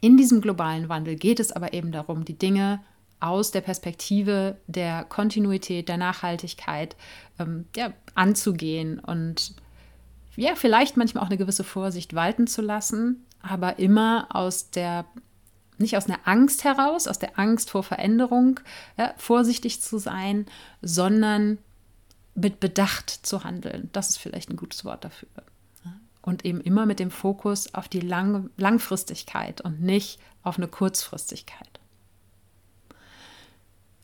[0.00, 2.80] in diesem globalen Wandel geht es aber eben darum, die Dinge
[3.20, 6.96] aus der Perspektive der Kontinuität, der Nachhaltigkeit
[7.38, 9.54] ähm, ja, anzugehen und
[10.36, 15.04] ja, vielleicht manchmal auch eine gewisse Vorsicht walten zu lassen, aber immer aus der,
[15.76, 18.60] nicht aus einer Angst heraus, aus der Angst vor Veränderung,
[18.96, 20.46] ja, vorsichtig zu sein,
[20.80, 21.58] sondern
[22.34, 23.90] mit Bedacht zu handeln.
[23.92, 25.28] Das ist vielleicht ein gutes Wort dafür
[26.22, 31.80] und eben immer mit dem Fokus auf die Lang Langfristigkeit und nicht auf eine Kurzfristigkeit.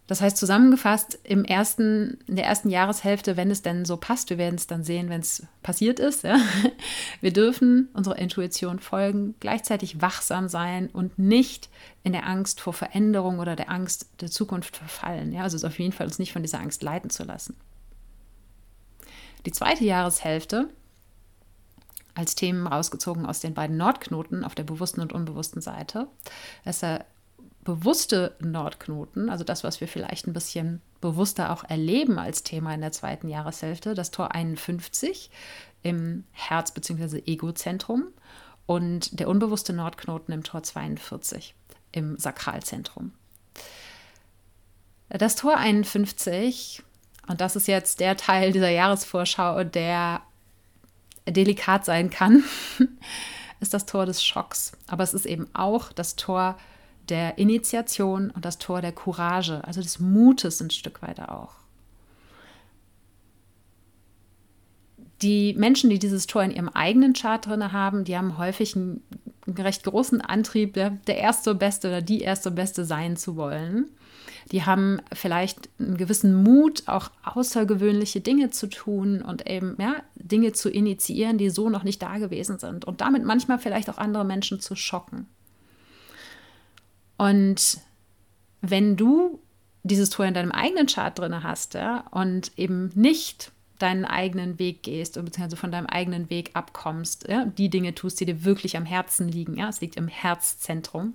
[0.07, 4.39] Das heißt zusammengefasst, im ersten, in der ersten Jahreshälfte, wenn es denn so passt, wir
[4.39, 6.39] werden es dann sehen, wenn es passiert ist, ja,
[7.21, 11.69] wir dürfen unserer Intuition folgen, gleichzeitig wachsam sein und nicht
[12.05, 15.33] in der Angst vor Veränderung oder der Angst der Zukunft verfallen.
[15.33, 17.57] Ja, also auf jeden Fall uns nicht von dieser Angst leiten zu lassen.
[19.45, 20.69] Die zweite Jahreshälfte
[22.17, 26.09] als Themen rausgezogen aus den beiden Nordknoten auf der bewussten und unbewussten Seite.
[26.65, 27.05] Das ist der
[27.63, 32.81] bewusste Nordknoten, also das, was wir vielleicht ein bisschen bewusster auch erleben als Thema in
[32.81, 35.31] der zweiten Jahreshälfte, das Tor 51
[35.83, 37.23] im Herz- bzw.
[37.27, 38.05] Egozentrum
[38.67, 41.55] und der unbewusste Nordknoten im Tor 42
[41.93, 43.13] im Sakralzentrum.
[45.09, 46.83] Das Tor 51,
[47.29, 50.23] und das ist jetzt der Teil dieser Jahresvorschau, der
[51.27, 52.45] delikat sein kann,
[53.61, 54.73] ist das Tor des Schocks.
[54.87, 56.57] Aber es ist eben auch das Tor
[57.09, 61.55] der Initiation und das Tor der Courage, also des Mutes ein Stück weiter auch.
[65.23, 69.03] Die Menschen, die dieses Tor in ihrem eigenen Chart drin haben, die haben häufig einen,
[69.49, 73.87] recht großen Antrieb, der, der erste Beste oder die erste Beste sein zu wollen.
[74.53, 80.53] Die haben vielleicht einen gewissen Mut, auch außergewöhnliche Dinge zu tun und eben ja, Dinge
[80.53, 84.25] zu initiieren, die so noch nicht da gewesen sind und damit manchmal vielleicht auch andere
[84.25, 85.27] Menschen zu schocken.
[87.17, 87.79] Und
[88.61, 89.41] wenn du
[89.83, 94.83] dieses Tor in deinem eigenen Chart drin hast ja, und eben nicht deinen eigenen Weg
[94.83, 98.87] gehst beziehungsweise von deinem eigenen Weg abkommst, ja, die Dinge tust, die dir wirklich am
[98.87, 101.15] Herzen liegen, ja, es liegt im Herzzentrum,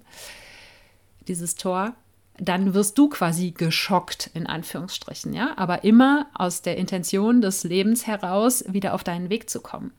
[1.28, 1.96] dieses Tor,
[2.38, 8.08] dann wirst du quasi geschockt, in Anführungsstrichen, ja, aber immer aus der Intention des Lebens
[8.08, 9.92] heraus, wieder auf deinen Weg zu kommen.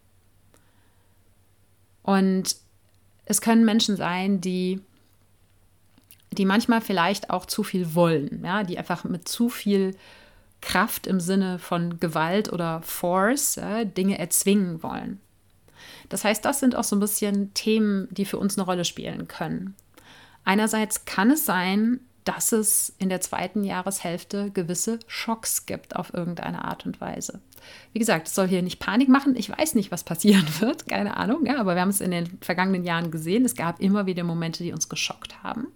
[2.02, 2.56] Und
[3.26, 4.80] es können Menschen sein, die
[6.32, 9.94] die manchmal vielleicht auch zu viel wollen, ja, die einfach mit zu viel
[10.60, 15.20] Kraft im Sinne von Gewalt oder Force ja, Dinge erzwingen wollen.
[16.08, 19.28] Das heißt, das sind auch so ein bisschen Themen, die für uns eine Rolle spielen
[19.28, 19.74] können.
[20.44, 26.64] Einerseits kann es sein, dass es in der zweiten Jahreshälfte gewisse Schocks gibt auf irgendeine
[26.64, 27.40] Art und Weise.
[27.92, 29.36] Wie gesagt, es soll hier nicht Panik machen.
[29.36, 32.38] Ich weiß nicht, was passieren wird, keine Ahnung, ja, aber wir haben es in den
[32.40, 33.44] vergangenen Jahren gesehen.
[33.44, 35.68] Es gab immer wieder Momente, die uns geschockt haben.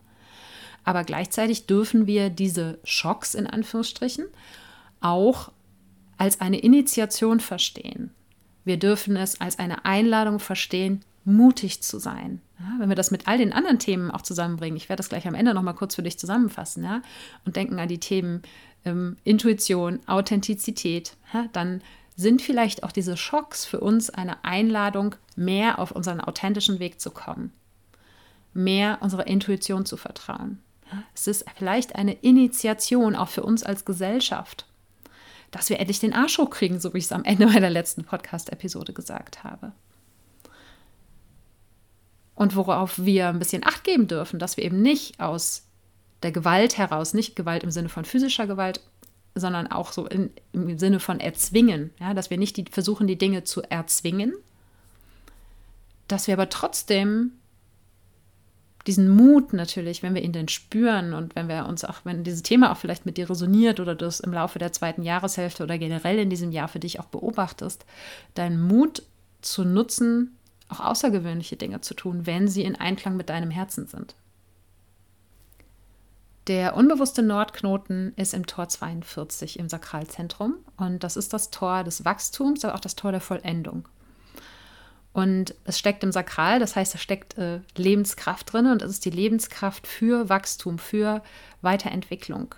[0.85, 4.27] Aber gleichzeitig dürfen wir diese Schocks in Anführungsstrichen
[5.01, 5.51] auch
[6.17, 8.11] als eine Initiation verstehen.
[8.65, 12.41] Wir dürfen es als eine Einladung verstehen, mutig zu sein.
[12.59, 15.27] Ja, wenn wir das mit all den anderen Themen auch zusammenbringen, ich werde das gleich
[15.27, 17.03] am Ende noch mal kurz für dich zusammenfassen, ja,
[17.45, 18.43] und denken an die Themen
[18.85, 21.83] ähm, Intuition, Authentizität, ja, dann
[22.15, 27.11] sind vielleicht auch diese Schocks für uns eine Einladung, mehr auf unseren authentischen Weg zu
[27.11, 27.53] kommen,
[28.55, 30.63] mehr unserer Intuition zu vertrauen.
[31.15, 34.65] Es ist vielleicht eine Initiation auch für uns als Gesellschaft,
[35.51, 38.93] dass wir endlich den Arsch hochkriegen, so wie ich es am Ende meiner letzten Podcast-Episode
[38.93, 39.73] gesagt habe.
[42.37, 45.67] Und worauf wir ein bisschen Acht geben dürfen, dass wir eben nicht aus
[46.23, 48.81] der Gewalt heraus, nicht Gewalt im Sinne von physischer Gewalt,
[49.35, 53.19] sondern auch so in, im Sinne von erzwingen, ja, dass wir nicht die, versuchen, die
[53.19, 54.35] Dinge zu erzwingen,
[56.09, 57.33] dass wir aber trotzdem
[58.87, 62.43] diesen Mut natürlich, wenn wir ihn denn spüren und wenn wir uns auch, wenn dieses
[62.43, 65.77] Thema auch vielleicht mit dir resoniert oder du es im Laufe der zweiten Jahreshälfte oder
[65.77, 67.85] generell in diesem Jahr für dich auch beobachtest,
[68.35, 69.03] deinen Mut
[69.41, 70.36] zu nutzen,
[70.69, 74.15] auch außergewöhnliche Dinge zu tun, wenn sie in Einklang mit deinem Herzen sind.
[76.47, 82.05] Der unbewusste Nordknoten ist im Tor 42 im Sakralzentrum und das ist das Tor des
[82.05, 83.89] Wachstums, aber auch das Tor der Vollendung.
[85.13, 89.05] Und es steckt im Sakral, das heißt, es steckt äh, Lebenskraft drin und es ist
[89.07, 91.23] die Lebenskraft für Wachstum, für
[91.63, 92.55] Weiterentwicklung.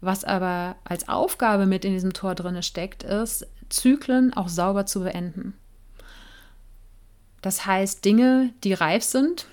[0.00, 5.00] Was aber als Aufgabe mit in diesem Tor drin steckt, ist, Zyklen auch sauber zu
[5.00, 5.54] beenden.
[7.44, 9.48] Das heißt, Dinge, die reif sind,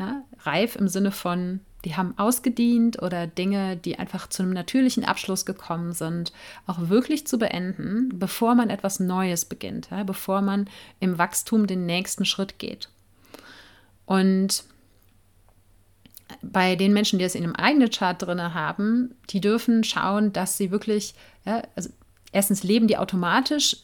[0.00, 5.04] ja, reif im Sinne von die haben ausgedient oder Dinge, die einfach zu einem natürlichen
[5.04, 6.32] Abschluss gekommen sind,
[6.66, 10.68] auch wirklich zu beenden, bevor man etwas Neues beginnt, ja, bevor man
[10.98, 12.88] im Wachstum den nächsten Schritt geht.
[14.06, 14.64] Und
[16.42, 20.56] bei den Menschen, die es in einem eigenen Chart drin haben, die dürfen schauen, dass
[20.56, 21.90] sie wirklich, ja, also
[22.32, 23.76] erstens leben die automatisch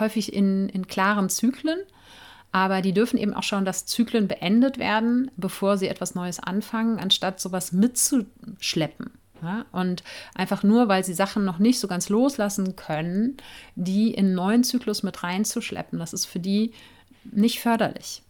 [0.00, 1.78] häufig in, in klaren Zyklen
[2.52, 6.98] aber die dürfen eben auch schauen, dass Zyklen beendet werden, bevor sie etwas Neues anfangen,
[6.98, 9.10] anstatt sowas mitzuschleppen.
[9.42, 9.64] Ja?
[9.72, 13.38] Und einfach nur, weil sie Sachen noch nicht so ganz loslassen können,
[13.74, 16.72] die in einen neuen Zyklus mit reinzuschleppen, das ist für die
[17.24, 18.22] nicht förderlich.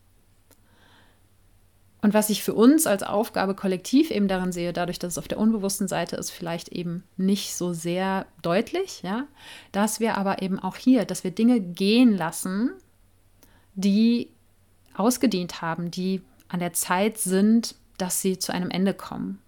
[2.00, 5.28] Und was ich für uns als Aufgabe kollektiv eben darin sehe, dadurch, dass es auf
[5.28, 9.28] der unbewussten Seite ist, vielleicht eben nicht so sehr deutlich, ja,
[9.70, 12.72] dass wir aber eben auch hier, dass wir Dinge gehen lassen,
[13.74, 14.28] die
[14.94, 19.38] ausgedient haben, die an der Zeit sind, dass sie zu einem Ende kommen.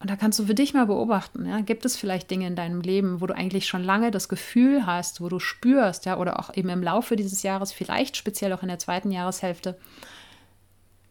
[0.00, 2.82] Und da kannst du für dich mal beobachten, ja, gibt es vielleicht Dinge in deinem
[2.82, 6.54] Leben, wo du eigentlich schon lange das Gefühl hast, wo du spürst, ja, oder auch
[6.54, 9.78] eben im Laufe dieses Jahres, vielleicht speziell auch in der zweiten Jahreshälfte,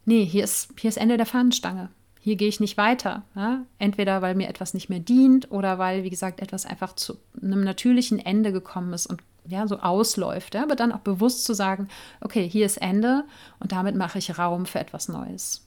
[0.06, 1.90] nee, hier ist, hier ist Ende der Fahnenstange.
[2.20, 3.24] Hier gehe ich nicht weiter.
[3.36, 3.66] Ja?
[3.80, 7.64] Entweder weil mir etwas nicht mehr dient oder weil, wie gesagt, etwas einfach zu einem
[7.64, 11.90] natürlichen Ende gekommen ist und ja, so ausläuft, ja, aber dann auch bewusst zu sagen,
[12.22, 13.26] okay, hier ist Ende
[13.60, 15.66] und damit mache ich Raum für etwas Neues.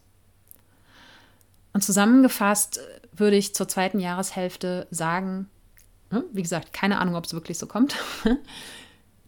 [1.72, 2.80] Und zusammengefasst
[3.12, 5.50] würde ich zur zweiten Jahreshälfte sagen,
[6.10, 7.96] ne, wie gesagt, keine Ahnung, ob es wirklich so kommt,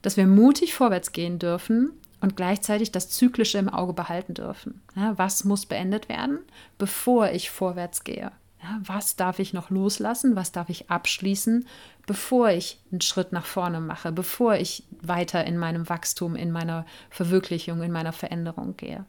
[0.03, 4.81] dass wir mutig vorwärts gehen dürfen und gleichzeitig das Zyklische im Auge behalten dürfen.
[4.97, 6.39] Ja, was muss beendet werden,
[6.79, 8.33] bevor ich vorwärts gehe?
[8.63, 10.35] Ja, was darf ich noch loslassen?
[10.35, 11.67] Was darf ich abschließen,
[12.07, 16.85] bevor ich einen Schritt nach vorne mache, bevor ich weiter in meinem Wachstum, in meiner
[17.11, 19.05] Verwirklichung, in meiner Veränderung gehe?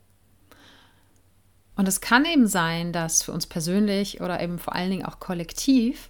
[1.76, 5.20] Und es kann eben sein, dass für uns persönlich oder eben vor allen Dingen auch
[5.20, 6.10] kollektiv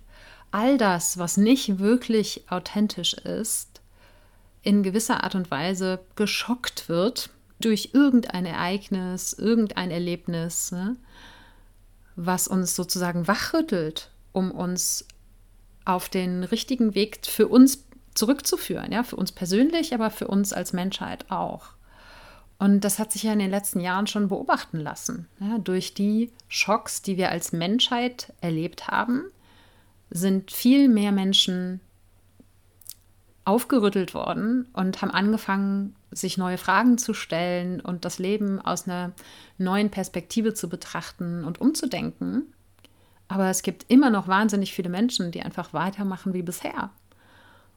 [0.51, 3.81] all das, was nicht wirklich authentisch ist,
[4.63, 7.29] in gewisser Art und Weise geschockt wird
[7.59, 10.97] durch irgendein Ereignis, irgendein Erlebnis, ne,
[12.25, 15.05] was uns sozusagen wachrüttelt, um uns
[15.85, 20.73] auf den richtigen Weg für uns zurückzuführen, ja, für uns persönlich, aber für uns als
[20.73, 21.67] Menschheit auch.
[22.57, 25.29] Und das hat sich ja in den letzten Jahren schon beobachten lassen.
[25.39, 29.23] Ja, durch die Schocks, die wir als Menschheit erlebt haben,
[30.09, 31.79] sind viel mehr Menschen
[33.45, 39.11] aufgerüttelt worden und haben angefangen, sich neue Fragen zu stellen und das Leben aus einer
[39.57, 42.53] neuen Perspektive zu betrachten und umzudenken.
[43.27, 46.89] Aber es gibt immer noch wahnsinnig viele Menschen, die einfach weitermachen wie bisher.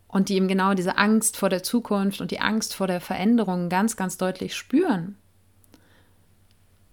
[0.08, 3.68] Und die eben genau diese Angst vor der Zukunft und die Angst vor der Veränderung
[3.68, 5.16] ganz, ganz deutlich spüren.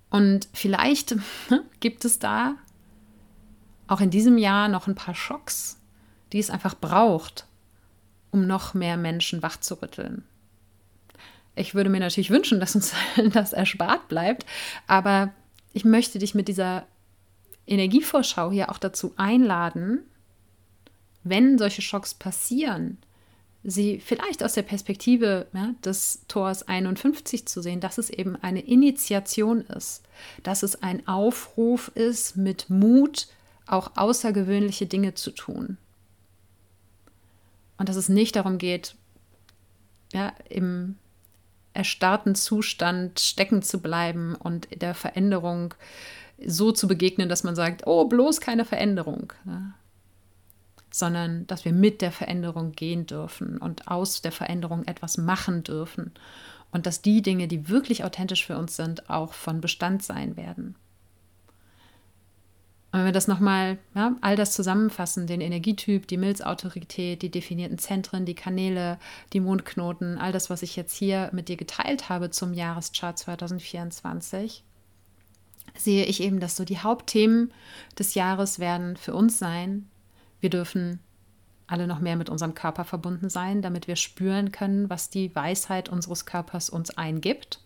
[0.09, 1.15] Und vielleicht
[1.79, 2.55] gibt es da
[3.87, 5.79] auch in diesem Jahr noch ein paar Schocks,
[6.31, 7.45] die es einfach braucht,
[8.31, 10.23] um noch mehr Menschen wachzurütteln.
[11.59, 12.93] Ich würde mir natürlich wünschen, dass uns
[13.33, 14.45] das erspart bleibt,
[14.87, 15.33] aber
[15.73, 16.87] ich möchte dich mit dieser
[17.67, 19.99] Energievorschau hier auch dazu einladen,
[21.23, 22.97] wenn solche Schocks passieren,
[23.63, 28.61] sie vielleicht aus der Perspektive ja, des Tors 51 zu sehen, dass es eben eine
[28.61, 30.03] Initiation ist,
[30.43, 33.27] dass es ein Aufruf ist, mit Mut
[33.67, 35.77] auch außergewöhnliche Dinge zu tun.
[37.77, 38.95] Und dass es nicht darum geht,
[40.13, 40.95] ja, im
[41.73, 45.73] erstarrten Zustand stecken zu bleiben und der Veränderung
[46.45, 49.33] so zu begegnen, dass man sagt, oh, bloß keine Veränderung.
[49.45, 49.73] Ja.
[50.91, 56.13] Sondern dass wir mit der Veränderung gehen dürfen und aus der Veränderung etwas machen dürfen.
[56.71, 60.75] Und dass die Dinge, die wirklich authentisch für uns sind, auch von Bestand sein werden.
[62.91, 67.77] Und wenn wir das nochmal, ja, all das zusammenfassen, den Energietyp, die Milzautorität, die definierten
[67.77, 68.97] Zentren, die Kanäle,
[69.31, 74.63] die Mondknoten, all das, was ich jetzt hier mit dir geteilt habe zum Jahreschart 2024,
[75.77, 77.53] sehe ich eben, dass so die Hauptthemen
[77.97, 79.87] des Jahres werden für uns sein.
[80.39, 80.99] Wir dürfen
[81.67, 85.89] alle noch mehr mit unserem Körper verbunden sein, damit wir spüren können, was die Weisheit
[85.89, 87.59] unseres Körpers uns eingibt.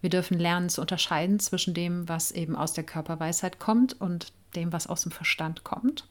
[0.00, 4.72] Wir dürfen lernen zu unterscheiden zwischen dem, was eben aus der Körperweisheit kommt und dem,
[4.72, 6.08] was aus dem Verstand kommt.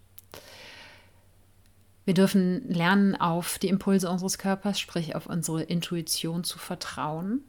[2.06, 7.42] Wir dürfen lernen, auf die Impulse unseres Körpers, sprich auf unsere Intuition zu vertrauen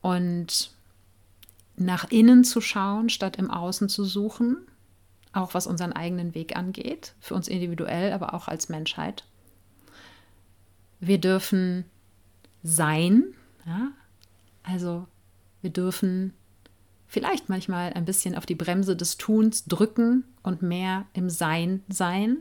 [0.00, 0.72] und
[1.76, 4.56] nach innen zu schauen, statt im Außen zu suchen,
[5.32, 9.24] auch was unseren eigenen Weg angeht, für uns individuell, aber auch als Menschheit.
[10.98, 11.84] Wir dürfen
[12.62, 13.24] sein,
[13.64, 13.92] ja,
[14.72, 15.06] also
[15.60, 16.32] wir dürfen
[17.06, 22.38] vielleicht manchmal ein bisschen auf die Bremse des Tuns drücken und mehr im Sein sein.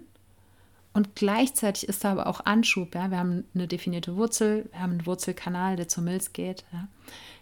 [0.94, 2.96] Und gleichzeitig ist da aber auch Anschub.
[2.96, 3.12] Ja?
[3.12, 6.66] Wir haben eine definierte Wurzel, wir haben einen Wurzelkanal, der zur Milz geht.
[6.72, 6.88] Ja?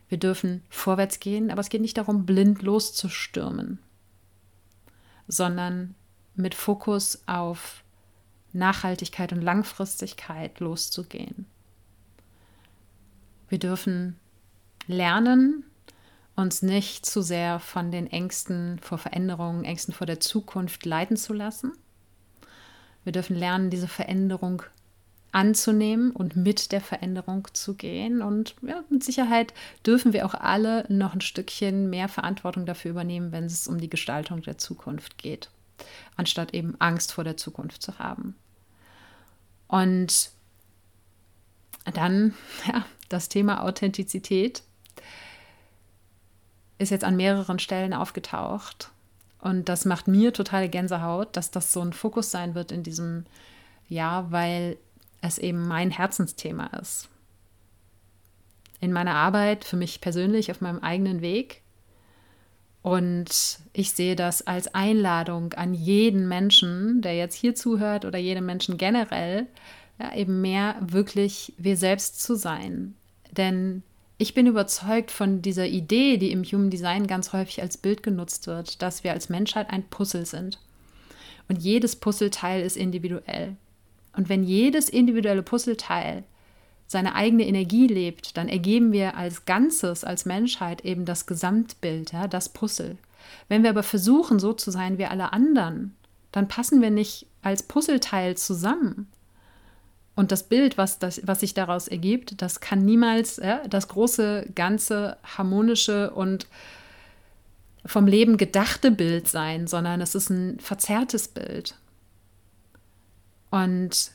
[0.10, 3.80] Wir dürfen vorwärts gehen, aber es geht nicht darum, blind loszustürmen,
[5.28, 5.96] sondern
[6.36, 7.84] mit Fokus auf
[8.54, 11.46] Nachhaltigkeit und Langfristigkeit loszugehen.
[13.50, 14.18] Wir dürfen
[14.88, 15.64] lernen,
[16.36, 21.34] uns nicht zu sehr von den Ängsten vor Veränderungen, Ängsten vor der Zukunft leiten zu
[21.34, 21.74] lassen.
[23.04, 24.64] Wir dürfen lernen, diese Veränderung
[25.32, 28.22] anzunehmen und mit der Veränderung zu gehen.
[28.22, 29.54] Und ja, mit Sicherheit
[29.86, 33.90] dürfen wir auch alle noch ein Stückchen mehr Verantwortung dafür übernehmen, wenn es um die
[33.90, 35.50] Gestaltung der Zukunft geht,
[36.16, 38.36] anstatt eben Angst vor der Zukunft zu haben.
[39.68, 40.32] Und
[41.94, 42.34] dann,
[42.68, 44.64] ja, das Thema Authentizität
[46.78, 48.92] ist jetzt an mehreren Stellen aufgetaucht.
[49.40, 53.26] Und das macht mir totale Gänsehaut, dass das so ein Fokus sein wird in diesem
[53.88, 54.78] Jahr, weil
[55.22, 57.10] es eben mein Herzensthema ist.
[58.80, 61.62] In meiner Arbeit, für mich persönlich, auf meinem eigenen Weg.
[62.84, 68.46] Und ich sehe das als Einladung an jeden Menschen, der jetzt hier zuhört oder jeden
[68.46, 69.48] Menschen generell,
[70.00, 72.96] ja, eben mehr wirklich wir selbst zu sein.
[73.32, 73.84] Denn
[74.18, 78.48] ich bin überzeugt von dieser Idee, die im Human Design ganz häufig als Bild genutzt
[78.48, 80.60] wird, dass wir als Menschheit ein Puzzle sind.
[81.48, 83.56] Und jedes Puzzleteil ist individuell.
[84.16, 86.24] Und wenn jedes individuelle Puzzleteil
[86.88, 92.28] seine eigene Energie lebt, dann ergeben wir als Ganzes, als Menschheit eben das Gesamtbild, ja,
[92.28, 92.98] das Puzzle.
[93.50, 95.96] Wenn wir aber versuchen, so zu sein wie alle anderen,
[96.32, 99.08] dann passen wir nicht als Puzzleteil zusammen.
[100.18, 104.48] Und das Bild, was, das, was sich daraus ergibt, das kann niemals ja, das große,
[104.56, 106.48] ganze, harmonische und
[107.86, 111.76] vom Leben gedachte Bild sein, sondern es ist ein verzerrtes Bild.
[113.52, 114.10] Und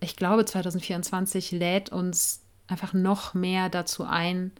[0.00, 4.52] ich glaube, 2024 lädt uns einfach noch mehr dazu ein,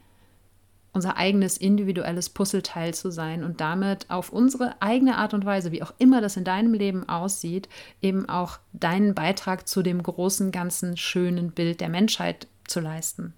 [0.93, 5.83] unser eigenes individuelles Puzzleteil zu sein und damit auf unsere eigene Art und Weise, wie
[5.83, 7.69] auch immer das in deinem Leben aussieht,
[8.03, 13.33] eben auch deinen Beitrag zu dem großen, ganzen, schönen Bild der Menschheit zu leisten.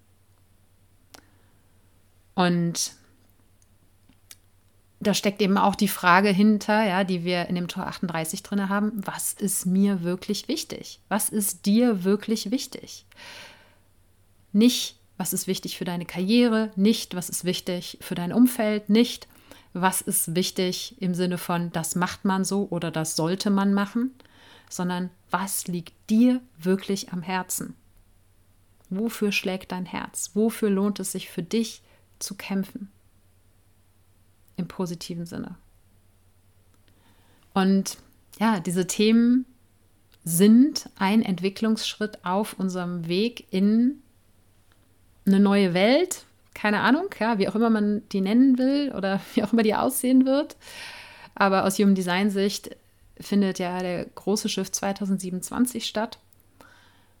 [2.33, 2.93] Und
[4.99, 8.69] da steckt eben auch die Frage hinter, ja, die wir in dem Tor 38 drin
[8.69, 10.99] haben, was ist mir wirklich wichtig?
[11.09, 13.05] Was ist dir wirklich wichtig?
[14.51, 19.27] Nicht, was ist wichtig für deine Karriere, nicht, was ist wichtig für dein Umfeld, nicht,
[19.73, 24.11] was ist wichtig im Sinne von, das macht man so oder das sollte man machen,
[24.69, 27.75] sondern was liegt dir wirklich am Herzen?
[28.89, 30.31] Wofür schlägt dein Herz?
[30.33, 31.81] Wofür lohnt es sich für dich
[32.19, 32.91] zu kämpfen?
[34.57, 35.55] im positiven Sinne.
[37.53, 37.97] Und
[38.39, 39.45] ja, diese Themen
[40.23, 44.01] sind ein Entwicklungsschritt auf unserem Weg in
[45.25, 46.25] eine neue Welt.
[46.53, 49.75] Keine Ahnung, ja, wie auch immer man die nennen will oder wie auch immer die
[49.75, 50.55] aussehen wird.
[51.35, 52.75] Aber aus Human Design Sicht
[53.19, 56.19] findet ja der große Schiff 2027 statt,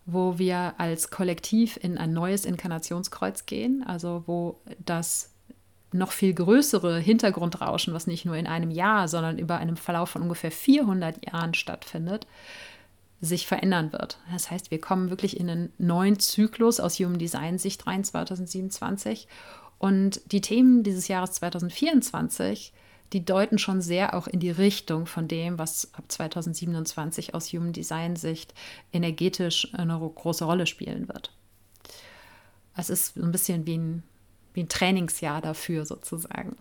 [0.05, 5.31] wo wir als Kollektiv in ein neues Inkarnationskreuz gehen, also wo das
[5.91, 10.21] noch viel größere Hintergrundrauschen, was nicht nur in einem Jahr, sondern über einen Verlauf von
[10.21, 12.27] ungefähr 400 Jahren stattfindet,
[13.25, 14.19] sich verändern wird.
[14.31, 19.27] Das heißt, wir kommen wirklich in einen neuen Zyklus aus Human Design Sicht rein 2027
[19.77, 22.73] und die Themen dieses Jahres 2024,
[23.13, 27.73] die deuten schon sehr auch in die Richtung von dem, was ab 2027 aus Human
[27.73, 28.53] Design Sicht
[28.93, 31.31] energetisch eine große Rolle spielen wird.
[32.77, 34.03] Es ist so ein bisschen wie ein
[34.55, 36.55] wie ein Trainingsjahr dafür sozusagen.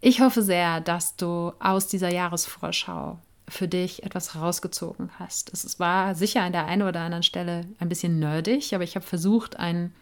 [0.00, 3.18] Ich hoffe sehr, dass du aus dieser Jahresvorschau
[3.48, 5.52] für dich etwas rausgezogen hast.
[5.52, 9.06] Es war sicher an der einen oder anderen Stelle ein bisschen nerdig, aber ich habe
[9.06, 9.94] versucht, einen,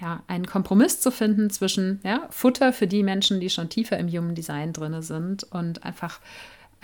[0.00, 4.08] ja, einen Kompromiss zu finden zwischen ja, Futter für die Menschen, die schon tiefer im
[4.08, 6.20] Human Design drin sind und einfach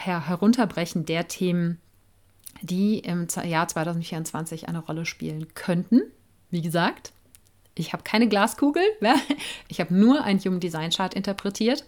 [0.07, 1.81] ja, herunterbrechen der Themen,
[2.62, 6.03] die im Jahr 2024 eine Rolle spielen könnten
[6.51, 7.12] wie gesagt,
[7.74, 8.83] ich habe keine Glaskugel,
[9.68, 11.85] ich habe nur ein Human Design Chart interpretiert,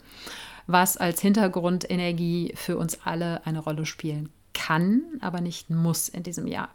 [0.68, 6.46] was als Hintergrundenergie für uns alle eine Rolle spielen kann, aber nicht muss in diesem
[6.46, 6.68] Jahr.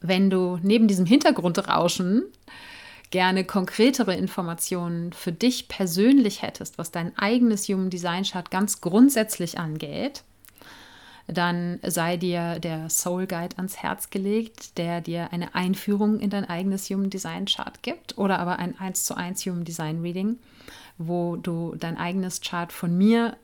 [0.00, 2.22] Wenn du neben diesem Hintergrundrauschen
[3.10, 9.58] gerne konkretere Informationen für dich persönlich hättest, was dein eigenes Human Design Chart ganz grundsätzlich
[9.58, 10.22] angeht,
[11.26, 16.44] dann sei dir der Soul Guide ans Herz gelegt, der dir eine Einführung in dein
[16.44, 20.38] eigenes Human Design Chart gibt oder aber ein 1 zu 1 Human Design Reading,
[20.98, 23.36] wo du dein eigenes Chart von mir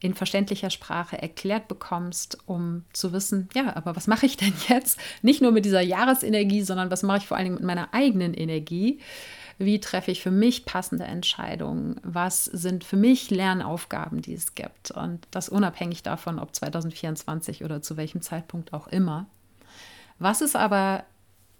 [0.00, 5.00] in verständlicher Sprache erklärt bekommst, um zu wissen, ja, aber was mache ich denn jetzt?
[5.22, 8.34] Nicht nur mit dieser Jahresenergie, sondern was mache ich vor allen Dingen mit meiner eigenen
[8.34, 9.00] Energie?
[9.58, 11.98] Wie treffe ich für mich passende Entscheidungen?
[12.02, 14.90] Was sind für mich Lernaufgaben, die es gibt?
[14.90, 19.26] Und das unabhängig davon, ob 2024 oder zu welchem Zeitpunkt auch immer.
[20.18, 21.04] Was ist aber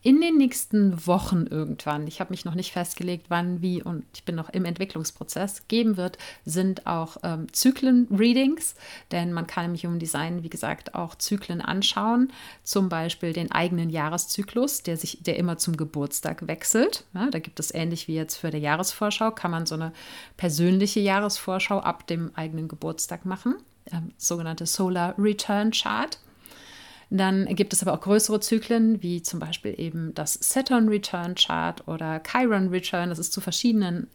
[0.06, 4.22] in den nächsten Wochen irgendwann, ich habe mich noch nicht festgelegt, wann, wie und ich
[4.22, 8.76] bin noch im Entwicklungsprozess, geben wird, sind auch ähm, Zyklen-Readings,
[9.10, 12.32] denn man kann im Human Design, wie gesagt, auch Zyklen anschauen,
[12.62, 17.04] zum Beispiel den eigenen Jahreszyklus, der sich, der immer zum Geburtstag wechselt.
[17.12, 19.92] Ja, da gibt es ähnlich wie jetzt für die Jahresvorschau, kann man so eine
[20.36, 23.56] persönliche Jahresvorschau ab dem eigenen Geburtstag machen,
[23.90, 26.20] ähm, sogenannte Solar Return Chart.
[27.08, 31.86] Dann gibt es aber auch größere Zyklen, wie zum Beispiel eben das Saturn Return Chart
[31.86, 33.10] oder Chiron Return.
[33.10, 34.08] Das ist zu verschiedenen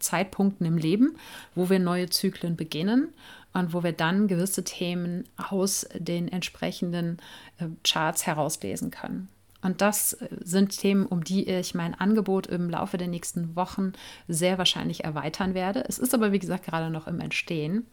[0.00, 1.16] Zeitpunkten im Leben,
[1.54, 3.08] wo wir neue Zyklen beginnen
[3.52, 7.18] und wo wir dann gewisse Themen aus den entsprechenden
[7.58, 9.28] äh, Charts herauslesen können.
[9.62, 13.92] Und das äh, sind Themen, um die ich mein Angebot im Laufe der nächsten Wochen
[14.28, 15.84] sehr wahrscheinlich erweitern werde.
[15.88, 17.86] Es ist aber, wie gesagt, gerade noch im Entstehen.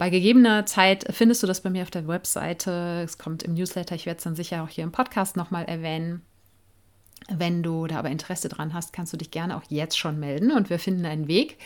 [0.00, 3.02] Bei gegebener Zeit findest du das bei mir auf der Webseite.
[3.04, 3.94] Es kommt im Newsletter.
[3.94, 6.22] Ich werde es dann sicher auch hier im Podcast nochmal erwähnen.
[7.28, 10.52] Wenn du da aber Interesse dran hast, kannst du dich gerne auch jetzt schon melden
[10.52, 11.58] und wir finden einen Weg.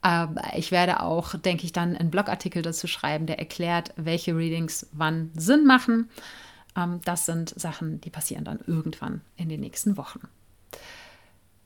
[0.00, 4.86] Aber ich werde auch, denke ich, dann einen Blogartikel dazu schreiben, der erklärt, welche Readings
[4.92, 6.08] wann Sinn machen.
[6.76, 10.20] Ähm, das sind Sachen, die passieren dann irgendwann in den nächsten Wochen.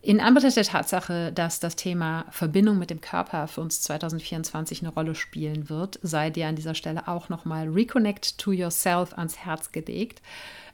[0.06, 4.94] In Anbetracht der Tatsache, dass das Thema Verbindung mit dem Körper für uns 2024 eine
[4.94, 9.72] Rolle spielen wird, sei dir an dieser Stelle auch nochmal Reconnect to Yourself ans Herz
[9.72, 10.22] gelegt.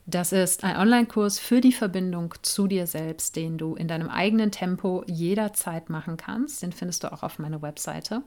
[0.05, 4.51] Das ist ein Online-Kurs für die Verbindung zu dir selbst, den du in deinem eigenen
[4.51, 6.63] Tempo jederzeit machen kannst.
[6.63, 8.21] Den findest du auch auf meiner Webseite.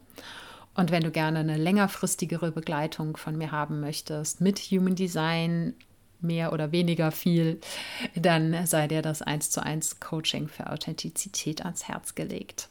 [0.74, 5.76] Und wenn du gerne eine längerfristigere Begleitung von mir haben möchtest mit Human Design,
[6.26, 7.60] mehr oder weniger viel,
[8.16, 12.70] dann sei dir das 1 zu 1 Coaching für Authentizität ans Herz gelegt.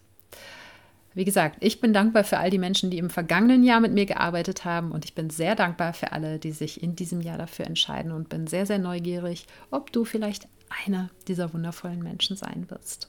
[1.15, 4.05] Wie gesagt, ich bin dankbar für all die Menschen, die im vergangenen Jahr mit mir
[4.05, 7.67] gearbeitet haben und ich bin sehr dankbar für alle, die sich in diesem Jahr dafür
[7.67, 10.49] entscheiden und bin sehr, sehr neugierig, ob du vielleicht
[10.85, 13.09] einer dieser wundervollen Menschen sein wirst.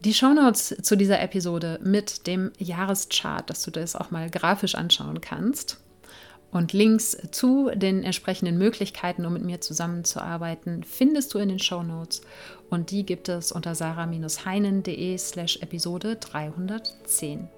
[0.00, 5.20] Die Shownotes zu dieser Episode mit dem Jahreschart, dass du das auch mal grafisch anschauen
[5.20, 5.83] kannst,
[6.54, 11.82] und Links zu den entsprechenden Möglichkeiten, um mit mir zusammenzuarbeiten, findest du in den Show
[11.82, 12.22] Notes.
[12.70, 17.48] Und die gibt es unter sarah-heinen.de slash Episode 310.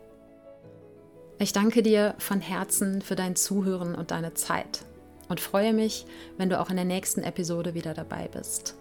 [1.38, 4.86] Ich danke dir von Herzen für dein Zuhören und deine Zeit
[5.28, 6.06] und freue mich,
[6.38, 8.76] wenn du auch in der nächsten Episode wieder dabei bist.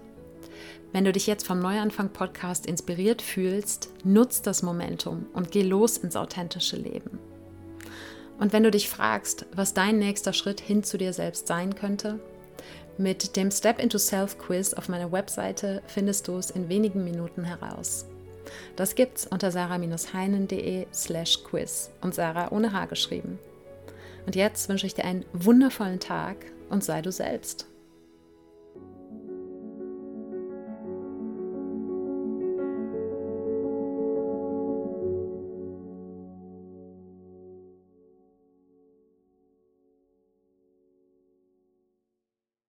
[0.93, 5.97] Wenn du dich jetzt vom Neuanfang Podcast inspiriert fühlst, nutz das Momentum und geh los
[5.97, 7.19] ins authentische Leben.
[8.39, 12.19] Und wenn du dich fragst, was dein nächster Schritt hin zu dir selbst sein könnte,
[12.97, 17.43] mit dem Step into Self Quiz auf meiner Webseite findest du es in wenigen Minuten
[17.43, 18.05] heraus.
[18.75, 23.39] Das gibt's unter sarah-heinen.de slash quiz und Sarah ohne H geschrieben.
[24.25, 26.37] Und jetzt wünsche ich dir einen wundervollen Tag
[26.69, 27.67] und sei du selbst.